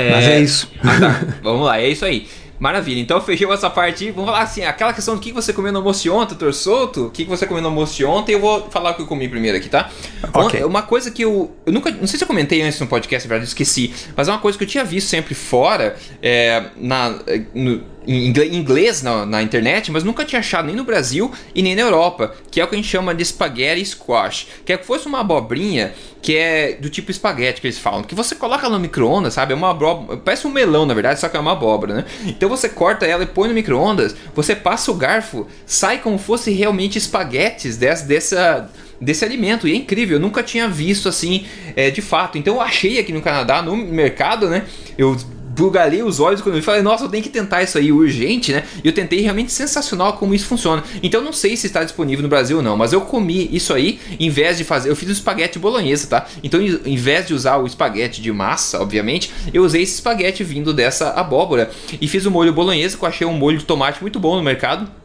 [0.00, 0.10] É...
[0.10, 0.70] Mas é isso.
[0.82, 1.26] Ah, tá.
[1.42, 2.26] Vamos lá, é isso aí.
[2.60, 4.10] Maravilha, então fechou essa parte.
[4.10, 7.10] Vamos falar assim, aquela questão do que você comeu no almoço ontem, doutor Souto, o
[7.10, 9.70] que você comeu no almoço ontem, eu vou falar o que eu comi primeiro aqui,
[9.70, 9.88] tá?
[10.30, 10.62] Okay.
[10.62, 13.30] Uma coisa que eu, eu nunca, não sei se eu comentei antes no podcast, na
[13.30, 17.18] verdade, eu esqueci, mas é uma coisa que eu tinha visto sempre fora, é, na,
[17.54, 21.74] no, em inglês na, na, internet, mas nunca tinha achado nem no Brasil e nem
[21.74, 24.86] na Europa, que é o que a gente chama de spaghetti squash, que é que
[24.86, 25.92] fosse uma abobrinha
[26.22, 29.52] que é do tipo espaguete que eles falam, que você coloca no micro-ondas, sabe?
[29.52, 32.04] É uma abóbora, parece um melão na verdade, só que é uma abóbora, né?
[32.26, 36.50] Então você corta ela e põe no micro-ondas, você passa o garfo, sai como fosse
[36.50, 38.70] realmente espaguetes dessa, dessa
[39.00, 39.66] desse alimento.
[39.66, 42.36] E é incrível, eu nunca tinha visto assim é, de fato.
[42.36, 44.66] Então eu achei aqui no Canadá, no mercado, né?
[44.98, 45.16] Eu
[45.60, 48.64] bugalei os olhos quando eu falei, nossa, eu tenho que tentar isso aí urgente, né?
[48.82, 50.82] E eu tentei realmente sensacional como isso funciona.
[51.02, 54.00] Então não sei se está disponível no Brasil ou não, mas eu comi isso aí
[54.18, 54.90] em vez de fazer.
[54.90, 56.26] Eu fiz o espaguete bolonhesa, tá?
[56.42, 60.72] Então em vez de usar o espaguete de massa, obviamente, eu usei esse espaguete vindo
[60.72, 61.70] dessa abóbora.
[62.00, 64.42] E fiz o molho bolonhesa, que eu achei um molho de tomate muito bom no
[64.42, 64.99] mercado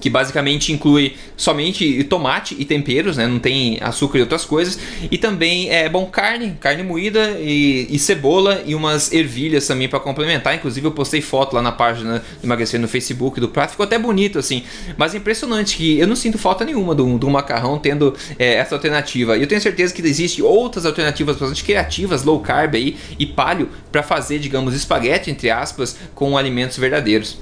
[0.00, 3.26] que basicamente inclui somente tomate e temperos, né?
[3.26, 4.78] Não tem açúcar e outras coisas.
[5.10, 10.00] E também é bom carne, carne moída e, e cebola e umas ervilhas também para
[10.00, 10.54] complementar.
[10.54, 13.98] Inclusive eu postei foto lá na página do emagrecer no Facebook do prato, ficou até
[13.98, 14.62] bonito assim.
[14.96, 18.74] Mas é impressionante que eu não sinto falta nenhuma do, do macarrão tendo é, essa
[18.74, 19.36] alternativa.
[19.36, 23.68] E eu tenho certeza que existem outras alternativas bastante criativas, low carb aí e palio
[23.90, 27.38] para fazer, digamos, espaguete entre aspas com alimentos verdadeiros.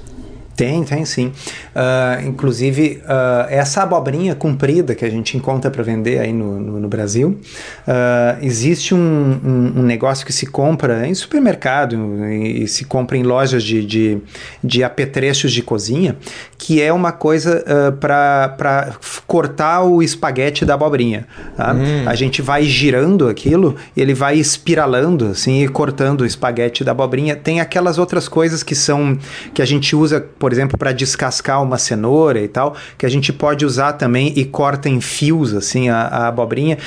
[0.57, 1.27] Tem, tem sim.
[1.75, 6.81] Uh, inclusive, uh, essa abobrinha comprida que a gente encontra para vender aí no, no,
[6.81, 7.39] no Brasil,
[7.87, 11.95] uh, existe um, um, um, negócio que se compra em supermercado
[12.25, 14.19] e, e se compra em lojas de, de,
[14.65, 16.17] de, apetrechos de cozinha,
[16.57, 17.63] que é uma coisa
[18.01, 18.95] para
[19.27, 21.27] cortar o espaguete da abobrinha.
[21.55, 21.75] Tá?
[21.75, 22.09] Hum.
[22.09, 27.37] A gente vai girando aquilo, ele vai espiralando assim e cortando o espaguete da abobrinha.
[27.37, 29.19] Tem aquelas outras coisas que são
[29.53, 33.33] que a gente usa, por exemplo, para descascar uma cenoura e tal, que a gente
[33.33, 36.79] pode usar também e corta em fios, assim, a, a abobrinha.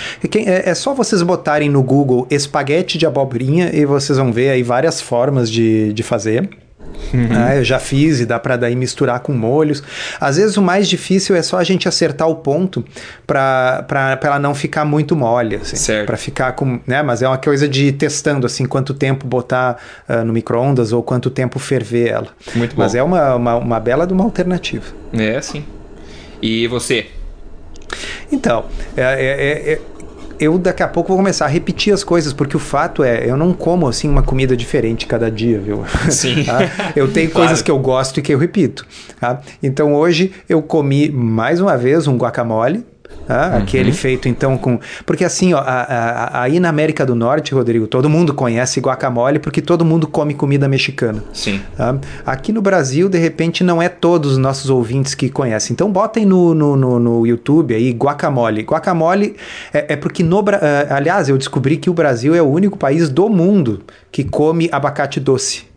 [0.45, 4.63] É, é, só vocês botarem no Google espaguete de abobrinha e vocês vão ver aí
[4.63, 6.49] várias formas de, de fazer.
[7.13, 7.27] Uhum.
[7.31, 9.81] Ah, eu já fiz e dá para daí misturar com molhos.
[10.19, 12.83] Às vezes o mais difícil é só a gente acertar o ponto
[13.25, 17.01] para ela não ficar muito mole, assim, para ficar com, né?
[17.01, 19.77] Mas é uma coisa de ir testando assim quanto tempo botar
[20.07, 22.27] uh, no micro-ondas ou quanto tempo ferver ela.
[22.55, 22.81] Muito bom.
[22.81, 24.85] Mas é uma, uma, uma bela de uma alternativa.
[25.13, 25.63] É, sim.
[26.41, 27.07] E você?
[28.31, 28.65] Então,
[28.95, 29.81] é, é, é,
[30.39, 33.35] eu daqui a pouco vou começar a repetir as coisas, porque o fato é, eu
[33.35, 35.83] não como assim uma comida diferente cada dia, viu?
[36.09, 36.43] Sim.
[36.43, 36.59] tá?
[36.95, 37.47] Eu tenho claro.
[37.47, 38.85] coisas que eu gosto e que eu repito.
[39.19, 39.41] Tá?
[39.61, 42.83] Então hoje eu comi mais uma vez um guacamole
[43.29, 43.57] ah, uhum.
[43.59, 44.79] Aquele feito então com.
[45.05, 49.37] Porque assim, ó, a, a, aí na América do Norte, Rodrigo, todo mundo conhece guacamole
[49.37, 51.23] porque todo mundo come comida mexicana.
[51.31, 51.61] Sim.
[51.77, 51.95] Tá?
[52.25, 55.75] Aqui no Brasil, de repente, não é todos os nossos ouvintes que conhecem.
[55.75, 58.63] Então botem no, no, no, no YouTube aí guacamole.
[58.63, 59.35] Guacamole
[59.71, 60.39] é, é porque no.
[60.39, 60.45] Uh,
[60.89, 65.19] aliás, eu descobri que o Brasil é o único país do mundo que come abacate
[65.19, 65.68] doce.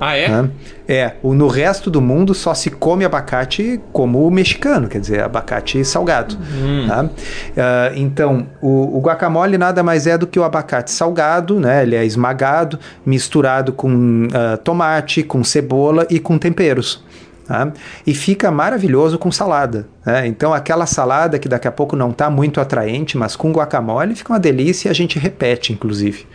[0.00, 0.28] Ah, é?
[0.28, 0.50] Né?
[0.86, 5.22] É, o, no resto do mundo só se come abacate como o mexicano, quer dizer,
[5.22, 6.36] abacate salgado.
[6.36, 6.86] Hum.
[6.86, 7.04] Tá?
[7.04, 11.82] Uh, então, o, o, guacamole nada mais é do que o abacate salgado, né?
[11.82, 17.04] Ele é esmagado, misturado com uh, tomate, com cebola e com temperos.
[17.48, 17.72] Tá?
[18.06, 19.88] E fica maravilhoso com salada.
[20.04, 20.26] Né?
[20.26, 24.34] Então, aquela salada que daqui a pouco não está muito atraente, mas com guacamole fica
[24.34, 26.26] uma delícia e a gente repete, inclusive.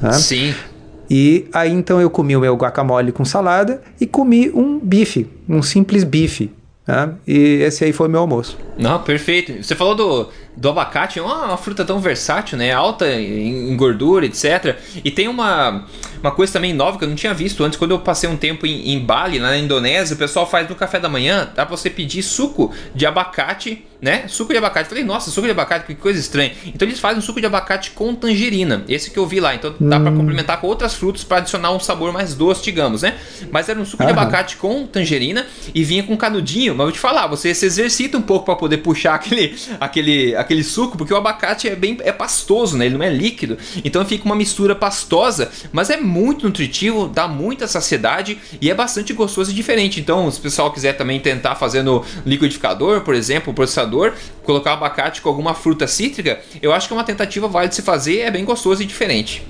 [0.00, 0.12] Tá?
[0.12, 0.54] Sim.
[1.14, 5.60] E aí então eu comi o meu guacamole com salada e comi um bife, um
[5.60, 6.50] simples bife.
[6.88, 7.12] Né?
[7.28, 8.56] E esse aí foi meu almoço.
[8.78, 9.62] Não, perfeito.
[9.62, 12.72] Você falou do, do abacate, é uma, uma fruta tão versátil, né?
[12.72, 14.76] Alta em, em, gordura, etc.
[15.04, 15.86] E tem uma,
[16.20, 17.78] uma coisa também nova que eu não tinha visto antes.
[17.78, 21.00] Quando eu passei um tempo em, em Bali, na Indonésia, o pessoal faz no café
[21.00, 24.24] da manhã, dá pra você pedir suco de abacate, né?
[24.28, 24.88] Suco de abacate.
[24.88, 26.52] Falei, nossa, suco de abacate, que coisa estranha.
[26.66, 28.84] Então eles fazem um suco de abacate com tangerina.
[28.88, 29.54] Esse que eu vi lá.
[29.54, 30.02] Então dá hum.
[30.02, 33.14] para complementar com outras frutas para adicionar um sabor mais doce, digamos, né?
[33.50, 34.12] Mas era um suco Aham.
[34.12, 36.74] de abacate com tangerina e vinha com canudinho.
[36.74, 40.36] Mas eu vou te falar, você se exercita um pouco para poder puxar aquele, aquele,
[40.42, 42.86] aquele suco, porque o abacate é bem é pastoso, né?
[42.86, 43.56] Ele não é líquido.
[43.84, 49.12] Então fica uma mistura pastosa, mas é muito nutritivo, dá muita saciedade e é bastante
[49.12, 50.00] gostoso e diferente.
[50.00, 54.12] Então, se o pessoal quiser também tentar fazer no liquidificador, por exemplo, processador,
[54.44, 57.82] colocar abacate com alguma fruta cítrica, eu acho que é uma tentativa válida de se
[57.82, 59.44] fazer, é bem gostoso e diferente.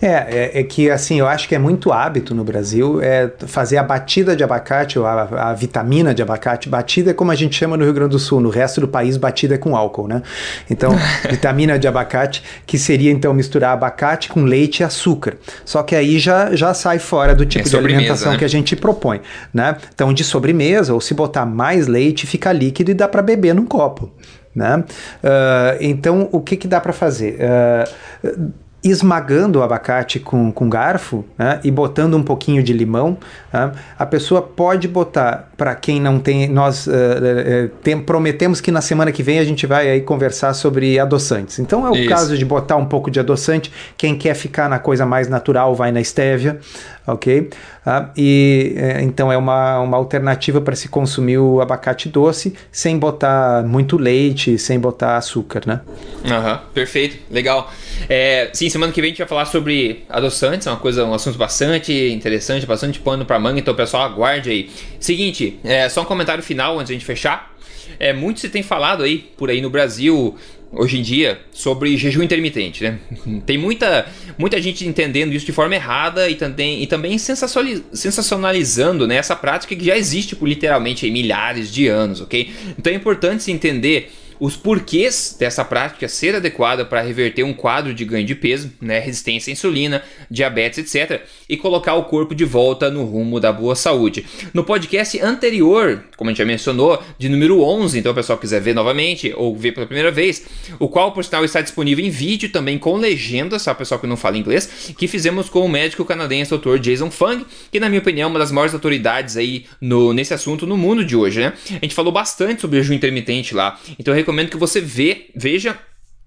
[0.00, 3.76] É, é, é, que assim, eu acho que é muito hábito no Brasil é fazer
[3.76, 6.68] a batida de abacate, ou a, a, vitamina de abacate.
[6.68, 9.16] Batida é como a gente chama no Rio Grande do Sul, no resto do país,
[9.16, 10.22] batida é com álcool, né?
[10.70, 10.90] Então,
[11.28, 15.36] vitamina de abacate, que seria então misturar abacate com leite e açúcar.
[15.64, 18.38] Só que aí já, já sai fora do tipo é de alimentação né?
[18.38, 19.20] que a gente propõe,
[19.52, 19.76] né?
[19.94, 23.66] Então, de sobremesa, ou se botar mais leite, fica líquido e dá para beber num
[23.66, 24.12] copo.
[24.54, 24.76] Né?
[24.78, 27.38] Uh, então, o que, que dá para fazer?
[27.38, 28.50] Uh,
[28.90, 33.18] esmagando o abacate com, com garfo né, e botando um pouquinho de limão,
[33.52, 38.70] né, a pessoa pode botar, para quem não tem, nós uh, uh, tem, prometemos que
[38.70, 41.58] na semana que vem a gente vai aí conversar sobre adoçantes.
[41.58, 42.08] Então é o Isso.
[42.08, 45.90] caso de botar um pouco de adoçante, quem quer ficar na coisa mais natural vai
[45.90, 46.58] na estévia,
[47.06, 47.50] ok?
[47.84, 53.62] Ah, e então é uma, uma alternativa para se consumir o abacate doce sem botar
[53.64, 55.80] muito leite, sem botar açúcar, né?
[56.24, 57.70] Aham, uhum, perfeito, legal.
[58.08, 61.14] É, sim, semana que vem a gente vai falar sobre adoçantes, é uma coisa, um
[61.14, 64.70] assunto bastante interessante, bastante pano para manga, então pessoal aguarde aí.
[65.00, 67.54] Seguinte, é, só um comentário final antes de a gente fechar.
[67.98, 70.36] É, muito se tem falado aí por aí no Brasil
[70.72, 72.98] hoje em dia sobre jejum intermitente, né?
[73.46, 79.16] Tem muita, muita gente entendendo isso de forma errada e também, e também sensacionalizando né,
[79.16, 82.50] essa prática que já existe por literalmente milhares de anos, ok?
[82.78, 87.94] Então é importante se entender os porquês dessa prática ser adequada para reverter um quadro
[87.94, 92.44] de ganho de peso, né, resistência à insulina, diabetes, etc., e colocar o corpo de
[92.44, 94.26] volta no rumo da boa saúde.
[94.52, 98.60] No podcast anterior, como a gente já mencionou, de número 11, então o pessoal quiser
[98.60, 100.44] ver novamente ou ver pela primeira vez,
[100.78, 104.06] o qual, por sinal, está disponível em vídeo também com legendas, para o pessoal que
[104.06, 106.78] não fala inglês, que fizemos com o médico canadense Dr.
[106.78, 110.66] Jason Fung, que na minha opinião é uma das maiores autoridades aí no, nesse assunto
[110.66, 111.52] no mundo de hoje, né?
[111.70, 115.78] A gente falou bastante sobre jejum intermitente lá, então eu recomendo que você vê, veja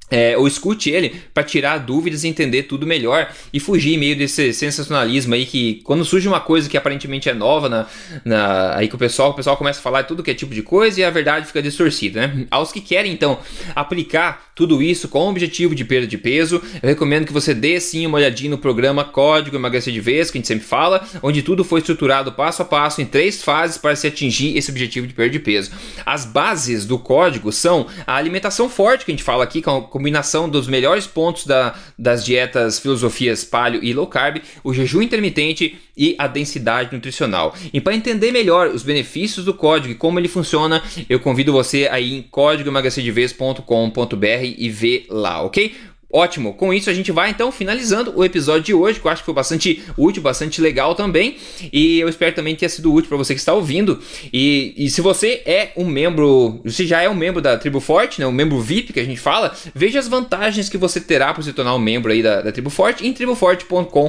[0.09, 4.53] é, ou escute ele para tirar dúvidas e entender tudo melhor e fugir meio desse
[4.53, 7.87] sensacionalismo aí que quando surge uma coisa que aparentemente é nova na,
[8.25, 10.61] na, aí que o pessoal, o pessoal começa a falar tudo que é tipo de
[10.61, 12.47] coisa e a verdade fica distorcida, né?
[12.49, 13.39] Aos que querem então
[13.75, 17.79] aplicar tudo isso com o objetivo de perda de peso, eu recomendo que você dê
[17.79, 21.41] sim uma olhadinha no programa Código Emagrecer de Vez, que a gente sempre fala, onde
[21.41, 25.13] tudo foi estruturado passo a passo em três fases para se atingir esse objetivo de
[25.13, 25.71] perda de peso.
[26.05, 30.47] As bases do código são a alimentação forte que a gente fala aqui com combinação
[30.47, 36.15] dos melhores pontos da, das dietas filosofias paleo e low carb, o jejum intermitente e
[36.17, 37.53] a densidade nutricional.
[37.73, 41.89] E para entender melhor os benefícios do código e como ele funciona, eu convido você
[41.91, 45.75] aí em códigoemagrecerdevez.com.br e ver lá, ok?
[46.11, 49.21] Ótimo, com isso a gente vai então finalizando o episódio de hoje, que eu acho
[49.21, 51.37] que foi bastante útil, bastante legal também.
[51.71, 53.99] E eu espero também que tenha sido útil para você que está ouvindo.
[54.33, 58.19] E, e se você é um membro, se já é um membro da Tribo Forte,
[58.19, 61.43] né, um membro VIP que a gente fala, veja as vantagens que você terá para
[61.43, 64.03] se tornar um membro aí da, da Tribo Forte em triboforte.com.br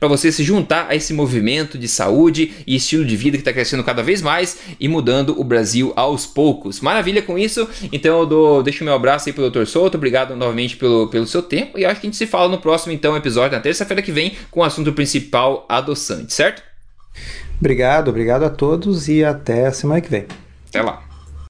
[0.00, 3.52] para você se juntar a esse movimento de saúde e estilo de vida que está
[3.52, 6.80] crescendo cada vez mais e mudando o Brasil aos poucos.
[6.80, 7.68] Maravilha com isso.
[7.92, 9.66] Então eu dou, deixo meu abraço aí pro Dr.
[9.66, 11.78] Souto, obrigado novamente pelo, pelo seu tempo.
[11.78, 14.36] E acho que a gente se fala no próximo então episódio, na terça-feira que vem,
[14.50, 16.62] com o assunto principal adoçante, certo?
[17.58, 20.26] Obrigado, obrigado a todos e até a semana que vem.
[20.68, 21.07] Até lá.